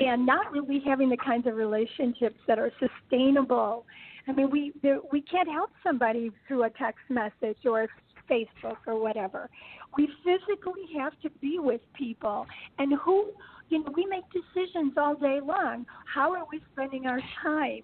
[0.00, 3.84] and not really having the kinds of relationships that are sustainable.
[4.26, 4.72] I mean, we
[5.12, 7.88] we can't help somebody through a text message or
[8.30, 9.50] Facebook or whatever.
[9.96, 12.46] We physically have to be with people,
[12.78, 13.32] and who
[13.68, 15.86] you know, we make decisions all day long.
[16.12, 17.82] How are we spending our time?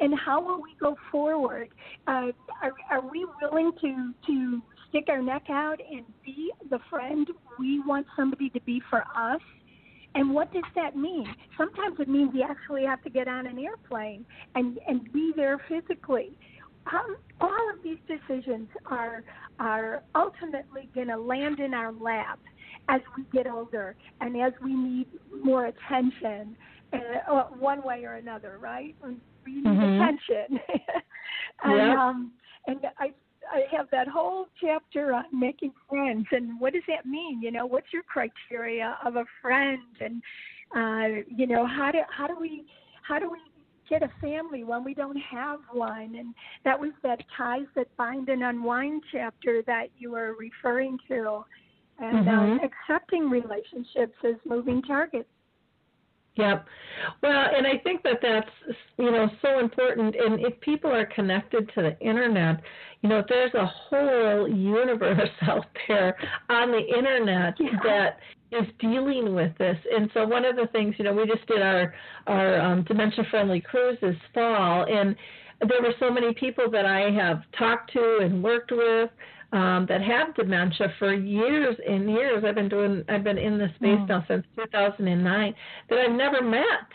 [0.00, 1.68] And how will we go forward?
[2.06, 2.28] Uh,
[2.62, 7.28] are, are we willing to, to stick our neck out and be the friend
[7.58, 9.40] we want somebody to be for us?
[10.14, 11.26] And what does that mean?
[11.56, 15.60] Sometimes it means you actually have to get on an airplane and, and be there
[15.68, 16.32] physically.
[16.92, 19.22] Um, all of these decisions are
[19.58, 22.38] are ultimately going to land in our lap
[22.88, 25.06] as we get older and as we need
[25.42, 26.56] more attention,
[26.92, 28.94] uh, one way or another, right?
[29.02, 29.16] We
[29.46, 30.00] need mm-hmm.
[30.00, 30.60] attention.
[31.64, 32.32] and um,
[32.66, 33.12] and I
[33.50, 37.40] I have that whole chapter on making friends and what does that mean?
[37.42, 40.22] You know, what's your criteria of a friend and
[40.76, 42.64] uh, you know, how do how do we
[43.02, 43.38] how do we
[43.88, 46.34] get a family when we don't have one and
[46.64, 51.44] that was that ties that bind and unwind chapter that you were referring to
[51.98, 52.38] and um, mm-hmm.
[52.38, 55.28] um, accepting relationships as moving targets.
[56.38, 56.66] Yep.
[57.22, 58.50] Well, and I think that that's
[58.96, 60.14] you know so important.
[60.14, 62.60] And if people are connected to the internet,
[63.02, 66.16] you know, there's a whole universe out there
[66.48, 67.78] on the internet yeah.
[67.82, 68.18] that
[68.52, 69.76] is dealing with this.
[69.94, 71.92] And so one of the things, you know, we just did our
[72.28, 75.16] our um, dementia friendly cruise this fall, and
[75.60, 79.10] there were so many people that I have talked to and worked with
[79.52, 82.44] um, that have dementia for years and years.
[82.46, 84.08] I've been doing, I've been in this space mm.
[84.08, 85.54] now since 2009
[85.88, 86.88] that I've never met.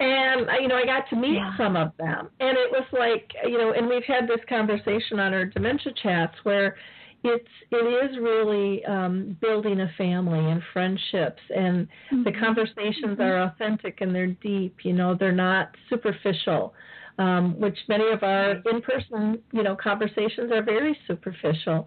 [0.00, 1.56] And you know, I got to meet yeah.
[1.56, 5.34] some of them, and it was like, you know, and we've had this conversation on
[5.34, 6.76] our dementia chats where
[7.24, 12.22] it's it is really um, building a family and friendships, and mm-hmm.
[12.22, 13.22] the conversations mm-hmm.
[13.22, 14.76] are authentic and they're deep.
[14.84, 16.74] You know, they're not superficial
[17.18, 21.86] um, which many of our in-person, you know, conversations are very superficial,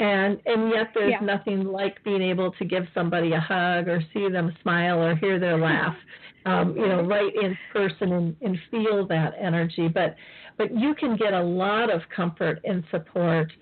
[0.00, 1.20] and and yet there's yeah.
[1.20, 5.38] nothing like being able to give somebody a hug or see them smile or hear
[5.38, 5.94] their laugh,
[6.46, 9.88] um, you know, right in person and, and feel that energy.
[9.88, 10.16] But
[10.58, 13.52] but you can get a lot of comfort and support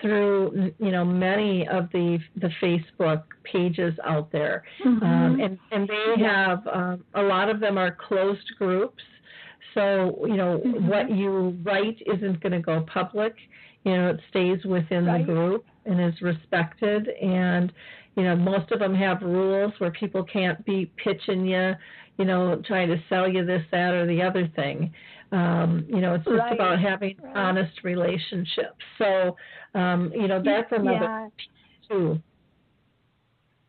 [0.00, 5.04] through you know many of the the Facebook pages out there, mm-hmm.
[5.04, 9.02] um, and and they have um, a lot of them are closed groups
[9.74, 10.88] so, you know, mm-hmm.
[10.88, 13.34] what you write isn't going to go public.
[13.84, 15.26] you know it stays within Right.
[15.26, 17.72] the group and is respected and
[18.16, 21.72] you know most of them have rules where people can't be pitching you
[22.18, 24.92] you know trying to sell you this that or the other thing
[25.32, 26.52] um, you know it's just Right.
[26.52, 27.36] about having Right.
[27.36, 29.36] honest relationships so
[29.74, 31.28] um, you know that's another Yeah.
[31.88, 32.20] too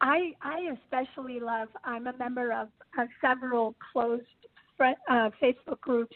[0.01, 1.69] I I especially love.
[1.83, 4.40] I'm a member of, of several closed
[4.83, 6.15] uh, Facebook groups,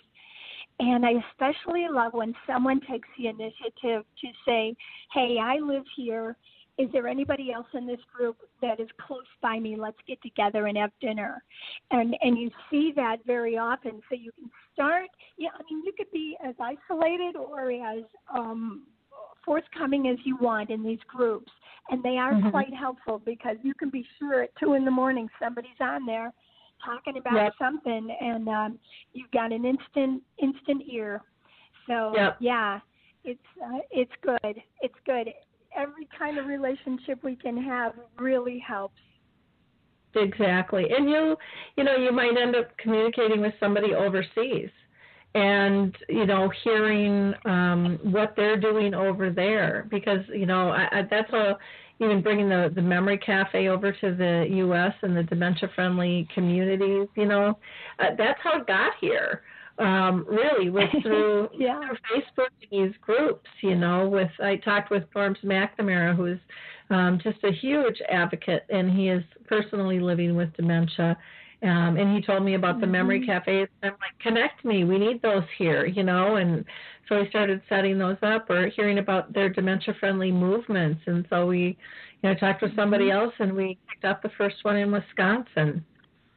[0.80, 4.76] and I especially love when someone takes the initiative to say,
[5.14, 6.36] "Hey, I live here.
[6.78, 9.78] Is there anybody else in this group that is close by me?
[9.78, 11.44] Let's get together and have dinner."
[11.92, 15.10] And and you see that very often, so you can start.
[15.38, 18.04] Yeah, I mean, you could be as isolated or as
[18.34, 18.88] um,
[19.44, 21.52] forthcoming as you want in these groups
[21.90, 22.52] and they are Mhm.
[22.52, 26.34] quite helpful because you can be sure at two in the morning somebody's on there
[26.84, 27.54] talking about Yep.
[27.60, 28.80] something and um
[29.14, 31.22] you've got an instant instant ear
[31.88, 32.38] so Yep.
[32.40, 32.80] yeah
[33.24, 35.30] it's uh, it's good it's good
[35.76, 39.02] every kind of relationship we can have really helps
[40.16, 40.86] Exactly.
[40.96, 41.36] And you,
[41.78, 44.70] you know, you might end up communicating with somebody overseas
[45.34, 51.02] and, you know, hearing um, what they're doing over there because, you know, I, I,
[51.10, 51.58] that's a,
[52.00, 54.94] even bringing the, the memory cafe over to the U.S.
[55.02, 57.58] and the dementia friendly communities, you know,
[58.00, 59.42] uh, that's how it got here.
[59.78, 61.80] Um, really was through Yeah.
[61.80, 66.40] through Facebook these groups, you know, with I talked with Norman McNamara, who's
[66.90, 71.18] um, just a huge advocate, and he is personally living with dementia.
[71.64, 73.26] Um, and he told me about the memory Mhm.
[73.26, 73.70] cafes.
[73.82, 74.84] I'm like, connect me.
[74.84, 76.36] We need those here, you know.
[76.36, 76.66] And
[77.08, 81.02] so we started setting those up, or hearing about their dementia-friendly movements.
[81.08, 81.78] And so we,
[82.22, 85.84] you know, talked with somebody else, and we picked up the first one in Wisconsin.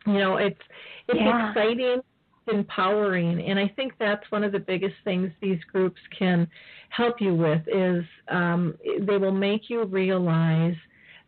[0.06, 0.60] You know, it's
[1.08, 1.50] it's Yeah.
[1.50, 2.02] exciting
[2.50, 6.48] empowering and i think that's one of the biggest things these groups can
[6.88, 10.74] help you with is um, they will make you realize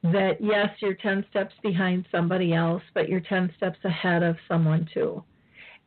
[0.03, 4.89] that yes you're 10 steps behind somebody else but you're 10 steps ahead of someone
[4.95, 5.23] too.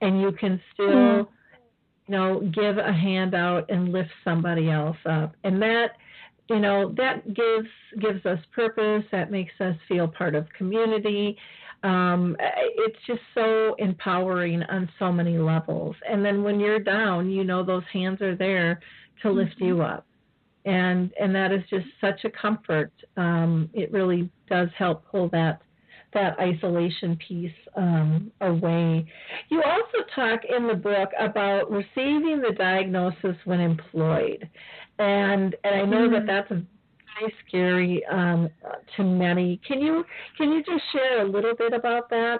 [0.01, 1.27] And you can still Mm.
[2.07, 5.35] you know give a hand out and lift somebody else up.
[5.43, 5.91] And that
[6.49, 9.03] you know that gives gives us purpose.
[9.11, 11.37] That makes us feel part of community.
[11.83, 15.95] Um, it's just so empowering on so many levels.
[16.09, 18.79] And then when you're down, you know those hands are there
[19.21, 20.05] to lift you up,
[20.65, 22.91] and and that is just such a comfort.
[23.17, 25.61] Um, it really does help pull that
[26.13, 29.05] that isolation piece um, away.
[29.49, 34.47] You also talk in the book about receiving the diagnosis when employed,
[34.99, 36.27] and and I know that Mm.
[36.27, 36.61] that's a
[37.19, 38.49] very scary um,
[38.95, 39.59] to many.
[39.67, 40.05] Can you
[40.37, 42.39] can you just share a little bit about that?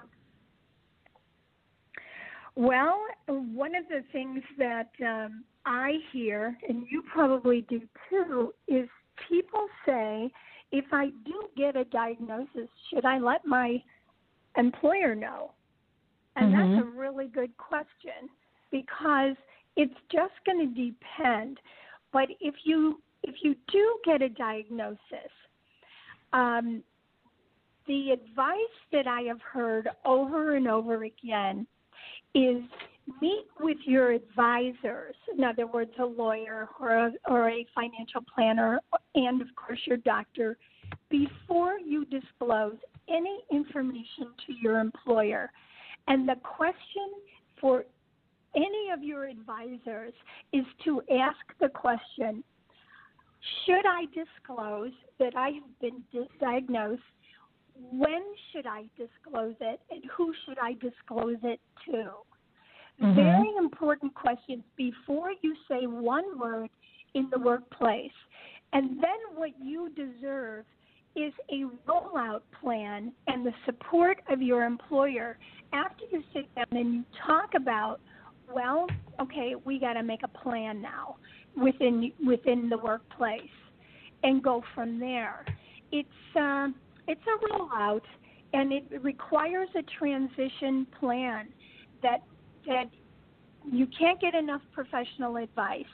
[2.56, 8.88] Well, one of the things that um, I hear, and you probably do too, is
[9.30, 10.32] people say,
[10.72, 13.82] if I do get a diagnosis, should I let my
[14.58, 15.52] employer know?
[16.36, 18.28] And that's a really good question
[18.72, 19.36] because
[19.76, 21.60] it's just going to depend.
[22.12, 24.98] But if you if you do get a diagnosis,
[26.34, 26.84] um,
[27.88, 28.56] the advice
[28.92, 31.68] that I have heard over and over again
[32.34, 32.62] is
[33.22, 35.16] meet with your advisors.
[35.36, 38.80] In other words, a lawyer or a, or a financial planner,
[39.16, 40.58] and of course your doctor,
[41.10, 42.78] before you disclose
[43.10, 45.52] any information to your employer.
[46.08, 47.12] And the question
[47.60, 47.86] for
[48.56, 50.14] any of your advisors
[50.52, 52.44] is to ask the question
[53.66, 56.04] Should I disclose that I have been
[56.40, 57.02] diagnosed?
[57.92, 59.80] When should I disclose it?
[59.90, 62.12] And who should I disclose it to?
[63.02, 63.16] Mhm.
[63.16, 66.70] Very important questions before you say one word
[67.14, 68.14] in the workplace.
[68.72, 70.66] And then what you deserve
[71.16, 75.38] is a rollout plan and the support of your employer
[75.72, 78.00] after you sit down and you talk about
[78.52, 78.88] well
[79.22, 81.16] okay we got to make a plan now
[81.56, 83.42] within within the workplace
[84.24, 85.46] and go from there
[85.92, 86.74] it's um
[87.08, 88.02] it's a rollout
[88.54, 91.48] and it requires a transition plan
[92.02, 92.24] that
[92.68, 92.86] that
[93.72, 95.86] you can't get enough professional advice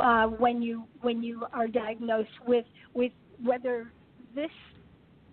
[0.00, 3.12] uh, when you when you are diagnosed with with
[3.42, 3.92] whether
[4.34, 4.50] this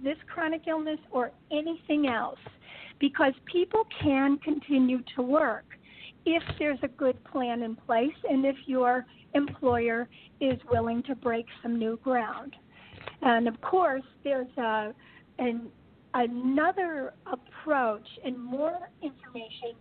[0.03, 2.39] this chronic illness or anything else
[2.99, 5.65] because people can continue to work
[6.25, 10.07] if there's a good plan in place and if your employer
[10.41, 12.55] is willing to break some new ground.
[13.21, 14.93] And of course, there's a,
[15.37, 15.69] an,
[16.13, 19.73] another approach and more information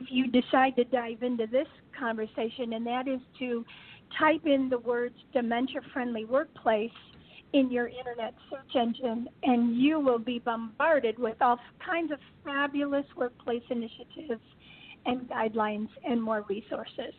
[0.00, 1.68] if you decide to dive into this
[1.98, 3.64] conversation, and that is to
[4.18, 6.90] type in the words dementia friendly workplace
[7.52, 13.06] in your internet search engine, and you will be bombarded with all kinds of fabulous
[13.16, 14.42] workplace initiatives
[15.06, 17.14] and guidelines and more resources.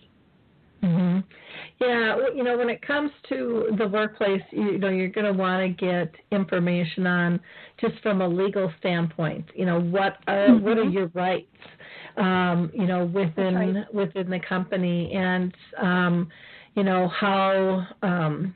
[1.82, 1.84] Mm-hmm.
[1.84, 5.61] Yeah, you know, when it comes to the workplace, you know, you're going to want
[5.61, 7.39] to get information on
[7.80, 9.45] just from a legal standpoint.
[9.55, 10.65] You know, what are mm-hmm.
[10.65, 11.47] what are your rights?
[12.17, 13.93] Um, you know, within right.
[13.93, 16.30] within the company, and um,
[16.76, 17.88] you know how.
[18.01, 18.55] Um,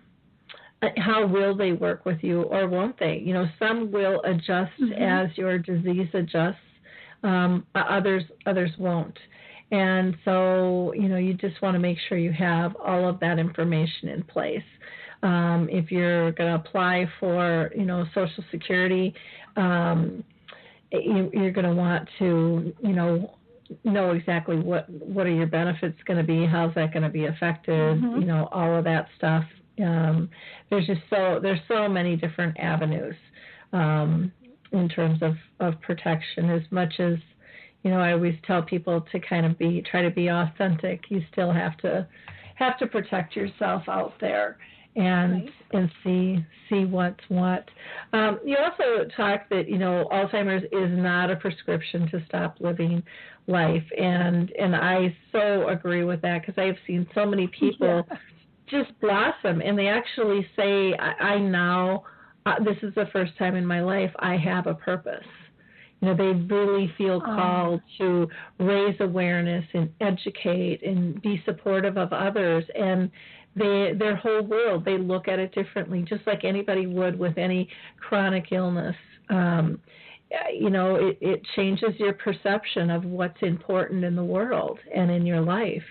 [0.96, 3.22] how will they work with you or won't they?
[3.22, 4.94] You know, some will adjust mm-hmm.
[4.94, 6.56] as your disease adjusts.
[7.22, 9.18] Um, others others won't.
[9.72, 13.38] And so, you know, you just want to make sure you have all of that
[13.38, 14.64] information in place.
[15.22, 19.14] Um, if you're going to apply for, you know, Social Security,
[19.58, 20.24] um,
[20.92, 23.36] you, you're going to want to, you know,
[23.84, 27.26] know exactly what what are your benefits going to be, how's that going to be
[27.26, 28.22] affected, mm-hmm.
[28.22, 29.44] you know, all of that stuff.
[29.80, 30.30] Um,
[30.70, 33.16] there's just so there's so many different avenues
[33.72, 34.32] um,
[34.72, 36.50] in terms of of protection.
[36.50, 37.18] As much as
[37.84, 41.06] you know, I always tell people to kind of be try to be authentic.
[41.10, 42.08] You still have to
[42.56, 44.58] have to protect yourself out there
[44.96, 45.50] and right.
[45.72, 47.70] and see see what's what.
[48.12, 53.02] Um, you also talk that you know Alzheimer's is not a prescription to stop living
[53.48, 58.18] life, and and I so agree with that because I've seen so many people yeah.
[58.68, 62.04] just blossom, and they actually say, I, I now
[62.46, 65.26] uh, this is the first time in my life I have a purpose
[66.02, 67.36] you know, they really feel oh.
[67.36, 68.28] called to
[68.60, 72.64] raise awareness and educate and be supportive of others.
[72.76, 73.12] And
[73.56, 77.70] they, their whole world, they look at it differently, just like anybody would with any
[78.00, 78.96] chronic illness.
[79.30, 79.80] Um,
[80.54, 85.26] you know, it, it changes your perception of what's important in the world and in
[85.26, 85.84] your life.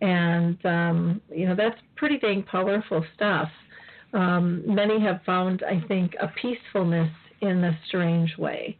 [0.00, 3.48] And, um, you know, that's pretty dang powerful stuff.
[4.14, 8.78] Um, many have found, I think, a peacefulness in a strange way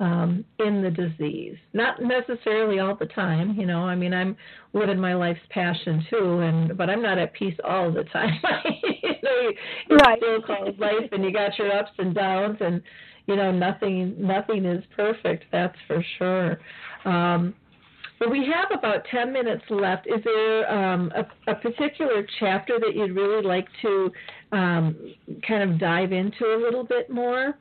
[0.00, 1.56] um, in the disease.
[1.74, 3.82] Not necessarily all the time, you know.
[3.82, 4.36] I mean, I'm
[4.72, 8.40] living my life's passion too, and but I'm not at peace all the time.
[8.64, 9.50] you know,
[9.90, 10.18] it's right.
[10.18, 12.82] still called life, and you got your ups and downs, and
[13.26, 15.44] you know, nothing nothing is perfect.
[15.52, 16.58] That's for sure.
[17.04, 17.54] Um,
[18.18, 20.06] but we have about 10 minutes left.
[20.06, 24.12] Is there um, a, a, particular chapter that you'd really like to
[24.52, 25.14] um,
[25.48, 27.54] kind of dive into a little bit more?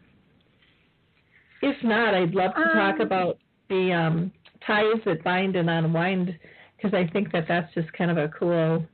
[1.61, 3.37] If not, I'd love to talk um, about
[3.69, 4.31] the um,
[4.65, 6.37] ties that bind and unwind
[6.75, 8.85] because I think that that's just kind of a cool,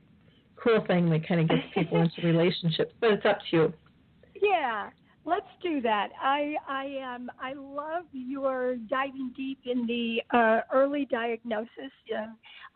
[0.56, 2.92] cool thing that kind of gets people into relationships.
[3.00, 3.72] But it's up to you.
[4.42, 4.90] Yeah,
[5.26, 6.10] let's do that.
[6.22, 11.92] I I um I love your diving deep in the uh, early diagnosis.
[12.16, 12.26] Uh,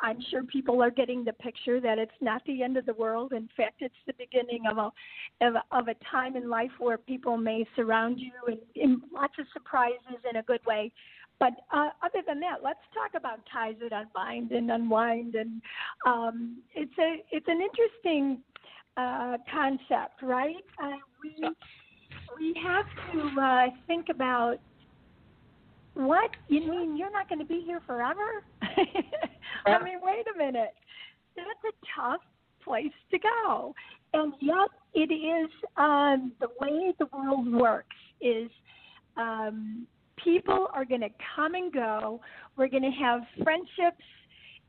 [0.01, 3.33] I'm sure people are getting the picture that it's not the end of the world.
[3.33, 7.37] In fact, it's the beginning of a of, of a time in life where people
[7.37, 10.93] may surround you and, and lots of surprises in a good way.
[11.39, 15.37] But uh, other than that, let's talk about ties that unbind and unwind.
[15.37, 15.63] And
[16.05, 18.43] um, it's a it's an interesting
[18.97, 20.57] uh, concept, right?
[20.83, 21.49] Uh, we
[22.39, 24.57] we have to uh, think about
[25.95, 28.45] what you mean you're not going to be here forever?
[28.63, 30.75] I mean wait a minute.
[31.37, 32.21] That's a tough
[32.63, 33.75] place to go.
[34.15, 38.51] And yet it is um the way the world works is
[39.17, 39.87] um
[40.23, 42.21] people are going to come and go.
[42.57, 44.05] We're going to have friendships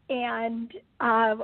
[0.10, 1.36] and uh,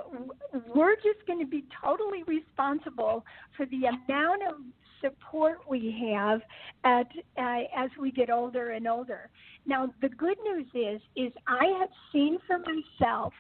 [0.76, 3.24] we're just going to be totally responsible
[3.55, 4.55] for the amount of
[5.02, 6.41] support we have
[6.84, 9.30] at uh, as we get older and older.
[9.66, 13.34] Now, the good news is is I have seen for myself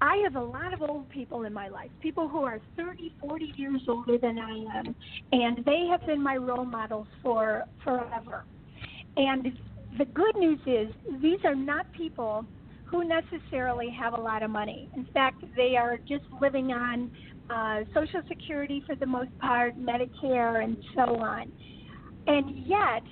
[0.00, 3.52] I have a lot of old people in my life, people who are 30, 40
[3.56, 4.94] years older than I am,
[5.32, 8.44] and they have been my role models for forever.
[9.16, 9.56] And
[9.96, 10.88] the good news is
[11.22, 12.44] these are not people
[12.84, 14.90] who necessarily have a lot of money.
[14.94, 17.10] In fact, they are just living on
[17.50, 21.52] uh, Social Security for the most part, Medicare, and so on.
[22.26, 23.02] And yet,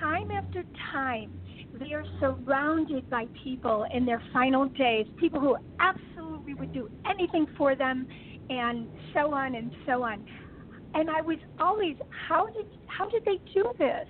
[0.00, 1.32] time after time,
[1.78, 7.46] they are surrounded by people in their final days, people who absolutely would do anything
[7.56, 8.06] for them,
[8.50, 10.24] and so on and so on.
[10.94, 11.96] And I was always,
[12.28, 14.08] how did how did they do this?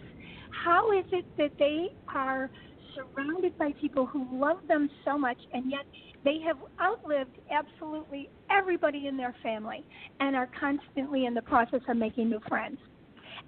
[0.65, 2.51] How is it that they are
[2.99, 5.85] surrounded by people who love them so much, and yet
[6.25, 9.85] they have outlived absolutely everybody in their family
[10.21, 12.79] and are constantly in the process of making new friends.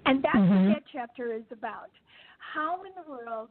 [0.05, 0.69] And that's mm-hmm.
[0.69, 1.89] what that chapter is about.
[2.53, 3.49] How in the world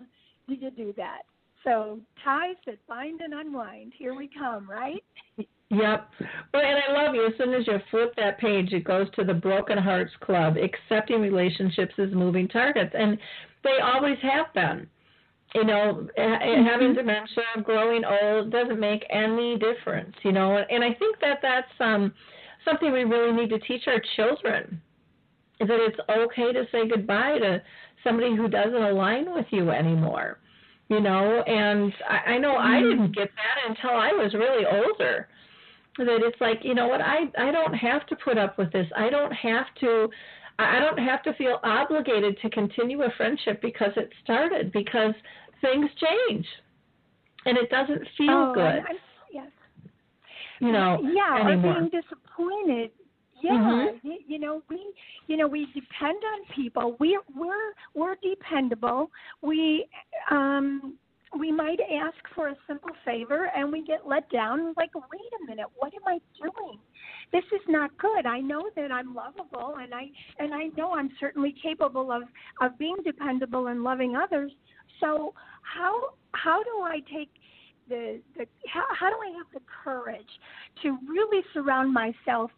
[0.49, 1.23] do you do that?
[1.65, 3.93] So ties that bind and unwind.
[3.99, 5.05] Here we come, right?
[5.37, 6.11] Yep.
[6.53, 7.27] Well, and I love you.
[7.27, 11.21] As soon as you flip that page, it goes to the Broken Hearts Club, accepting
[11.21, 13.19] relationships as moving targets, and
[13.63, 14.89] they always have been.
[15.55, 16.67] You know, mm-hmm.
[16.67, 20.15] having dementia, growing old doesn't make any difference.
[20.23, 22.13] You know, and I think that that's um,
[22.65, 24.81] something we really need to teach our children.
[25.61, 27.63] Is that it's okay to say goodbye to
[28.05, 30.39] somebody who doesn't align with you anymore.
[30.89, 32.75] You know, and I, I know mm-hmm.
[32.75, 35.29] I didn't get that until I was really older
[36.05, 38.87] that it's like you know what i i don't have to put up with this
[38.97, 40.09] i don't have to
[40.61, 45.15] i don't have to feel obligated to continue a friendship because it started because
[45.61, 45.91] things
[46.29, 46.47] change.
[47.47, 48.63] And it doesn't feel oh, good.
[48.63, 48.97] I'm,
[49.33, 49.47] yes.
[50.61, 51.73] You know yeah anymore.
[51.73, 52.91] or being disappointed.
[53.43, 54.07] Yeah mm-hmm.
[54.07, 54.93] you, you know we
[55.27, 56.97] you know we depend on people.
[57.01, 59.11] We we're we're dependable.
[59.43, 59.87] We
[60.31, 60.99] um
[61.39, 64.75] we might ask for a simple favor and we get let down.
[64.77, 66.79] Like wait a minute what am i doing?
[67.33, 68.27] This is not good.
[68.27, 70.07] I know that i'm lovable and i
[70.39, 72.23] and i know i'm certainly capable of
[72.61, 74.53] of being dependable and loving others.
[75.01, 77.31] So how how do i take
[77.89, 80.29] the the how, how do i have the courage
[80.83, 82.51] to really surround myself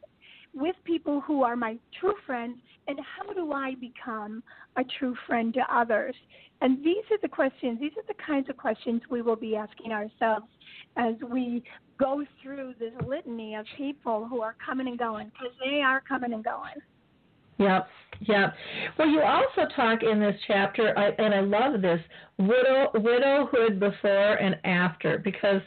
[0.55, 4.43] with people who are my true friends and how do I become
[4.77, 6.15] a true friend to others?
[6.61, 9.93] And these are the questions, these are the kinds of questions we will be asking
[9.93, 10.47] ourselves
[10.97, 11.63] as we
[11.99, 16.33] go through this litany of people who are coming and going, because they are coming
[16.33, 16.75] and going.
[17.59, 17.89] Yep,
[18.23, 18.55] yep.
[18.99, 22.01] Well, you also talk in this chapter, and I love this
[22.39, 25.61] widow, widowhood before and after, because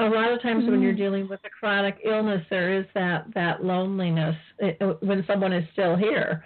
[0.00, 0.72] a lot of times mm-hmm.
[0.72, 0.98] when you're mm.
[0.98, 5.96] dealing with a chronic illness, there is that that loneliness uh, when someone is still
[5.96, 6.44] here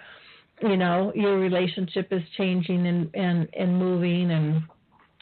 [0.61, 4.61] you know your relationship is changing and and and moving and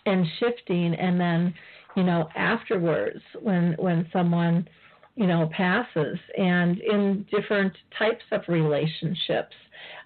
[0.06, 1.54] and shifting and then
[1.96, 4.68] you know afterwards when when someone
[5.16, 9.56] you know passes and in different types of relationships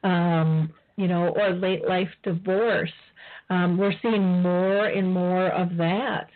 [0.04, 2.92] um you know or late life divorce
[3.50, 6.28] um we're seeing more and more of that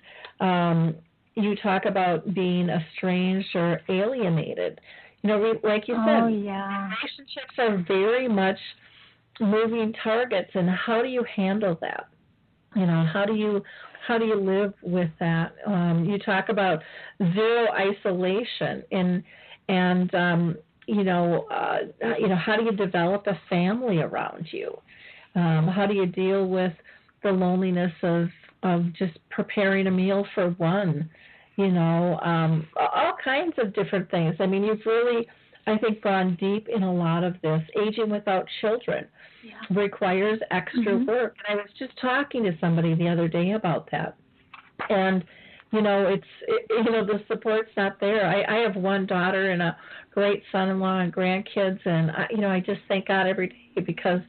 [0.41, 0.95] um
[1.35, 4.79] you talk about being estranged or alienated
[5.23, 6.89] you know, like you said, oh, yeah.
[6.89, 8.57] relationships are very much
[9.39, 12.07] moving targets, and how do you handle that?
[12.75, 13.61] You know, how do you
[14.07, 15.53] how do you live with that?
[15.67, 16.79] Um, you talk about
[17.33, 19.23] zero isolation, and
[19.69, 20.55] and um,
[20.87, 21.77] you know, uh,
[22.19, 24.75] you know, how do you develop a family around you?
[25.35, 26.73] Um, how do you deal with
[27.21, 28.27] the loneliness of
[28.63, 31.09] of just preparing a meal for one?
[31.61, 34.35] you know, um, all kinds of different things.
[34.39, 35.27] I mean, you've really,
[35.67, 37.61] I think, gone deep in a lot of this.
[37.79, 39.05] Aging without children
[39.43, 39.79] yeah.
[39.79, 41.05] requires extra mm-hmm.
[41.05, 41.35] work.
[41.47, 44.15] And I was just talking to somebody the other day about that.
[44.89, 45.23] And,
[45.71, 48.25] you know, it's, it, you know, the support's not there.
[48.25, 49.77] I, I have one daughter and a
[50.11, 51.79] great son in law and grandkids.
[51.85, 54.21] And, I, you know, I just thank God every day because,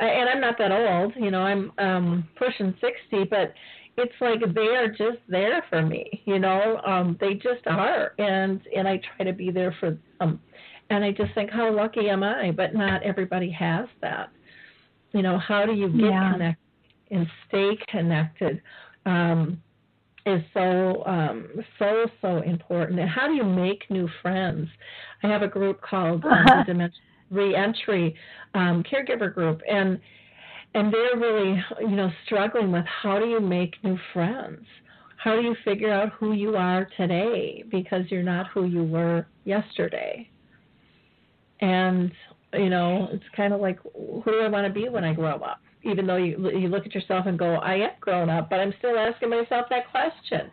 [0.00, 3.52] I, and I'm not that old, you know, I'm um, pushing 60, but
[3.98, 6.80] it's like they are just there for me you know?
[6.86, 8.12] Um they just are.
[8.18, 10.40] And and i try to be there for them.
[10.90, 12.50] And i just think how lucky am i?
[12.50, 14.30] But not everybody has that.
[15.12, 16.32] You know how do you get yeah.
[16.32, 16.64] connected
[17.10, 18.60] and stay connected
[19.06, 19.60] um
[20.26, 23.00] is so um so so important.
[23.00, 24.68] And how do you make new friends?
[25.22, 28.14] I have a group called um, dementia reentry
[28.54, 29.62] um caregiver group.
[29.70, 29.98] And
[30.78, 34.64] and they're really you know struggling with how do you make new friends?
[35.16, 39.26] How do you figure out who you are today because you're not who you were
[39.44, 40.30] yesterday?
[41.60, 42.12] And
[42.52, 45.36] you know it's kind of like who do i want to be when i grow
[45.36, 45.60] up?
[45.82, 48.72] Even though you you look at yourself and go i am grown up but i'm
[48.78, 50.50] still asking myself that question.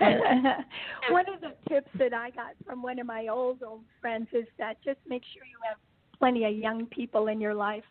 [1.10, 4.46] One of the tips that i got from one of my old old friends is
[4.58, 5.76] that just make sure you have
[6.18, 7.84] plenty of young people in your life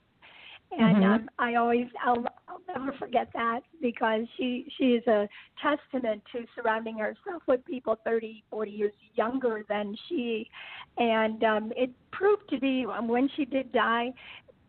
[0.72, 1.14] and mm-hmm.
[1.14, 5.28] um, I always I'll, I'll never forget that because she she is a
[5.62, 10.50] testament to surrounding herself with people 30 40 years younger than she
[10.98, 14.10] and um it proved to be um, when she did die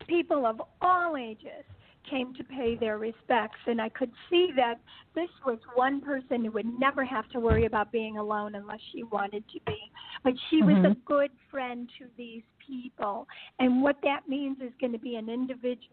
[0.06, 1.64] people of all ages
[2.08, 4.76] came to pay their respects and I could see that
[5.14, 9.02] this was one person who would never have to worry about being alone unless she
[9.02, 9.76] wanted to be
[10.24, 10.82] but she mm-hmm.
[10.82, 11.00] was a mm-hmm.
[11.04, 13.26] good friend to these people.
[13.58, 15.88] And what that means is going to be an individual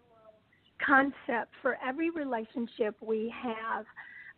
[0.85, 3.85] concept for every relationship we have.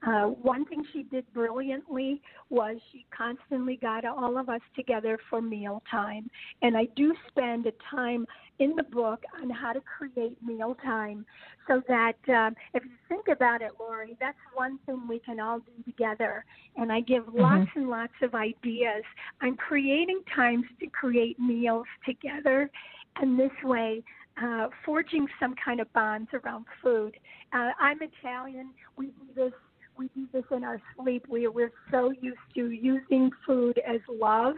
[0.06, 5.41] Uh, one thing she did brilliantly was she constantly got all of us together for
[5.41, 6.30] mealtime.
[6.62, 8.26] And I do spend a time
[8.60, 11.26] in the book on how to create mealtime
[11.68, 15.60] so that um, if you think about it, Lori, that's one thing we can all
[15.60, 16.45] do together.
[16.76, 17.39] And I give mm-hmm.
[17.39, 19.04] lots and lots of ideas
[19.41, 22.70] on creating times to create meals together.
[23.18, 24.04] And this way,
[24.41, 27.18] uh, forging some kind of bonds around food.
[27.54, 28.70] Uh, I'm Italian.
[28.95, 29.54] We do this.
[29.98, 31.26] We do this in our sleep.
[31.30, 34.56] We we're so used to using food as love,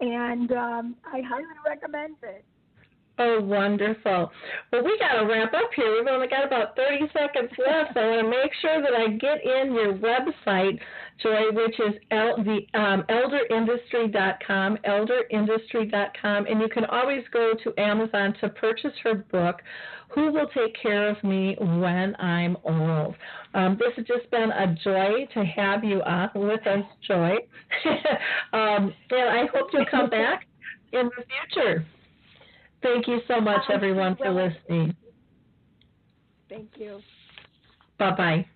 [0.00, 2.44] and um, I highly recommend it.
[3.20, 4.30] Oh, wonderful.
[4.72, 5.92] Well, we got to wrap up here.
[5.98, 7.94] We've only got about 30 seconds left.
[7.94, 10.78] So I want to make sure that I get in your website,
[11.20, 16.46] Joy, which is el- the um, elderindustry.com, elderindustry.com.
[16.46, 19.62] And you can always go to Amazon to purchase her book,
[20.10, 23.16] Who Will Take Care of Me When I'm Old.
[23.54, 27.34] Um, this has just been a joy to have you on with us, Joy.
[28.52, 30.46] um, and I hope you'll come back
[30.92, 31.84] in the future.
[32.82, 34.94] Thank you so much, um, everyone, for listening.
[36.48, 37.00] Thank you.
[37.98, 38.46] Bye bye.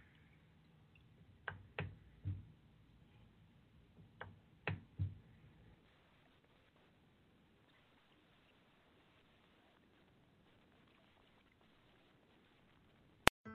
[13.46, 13.54] Well,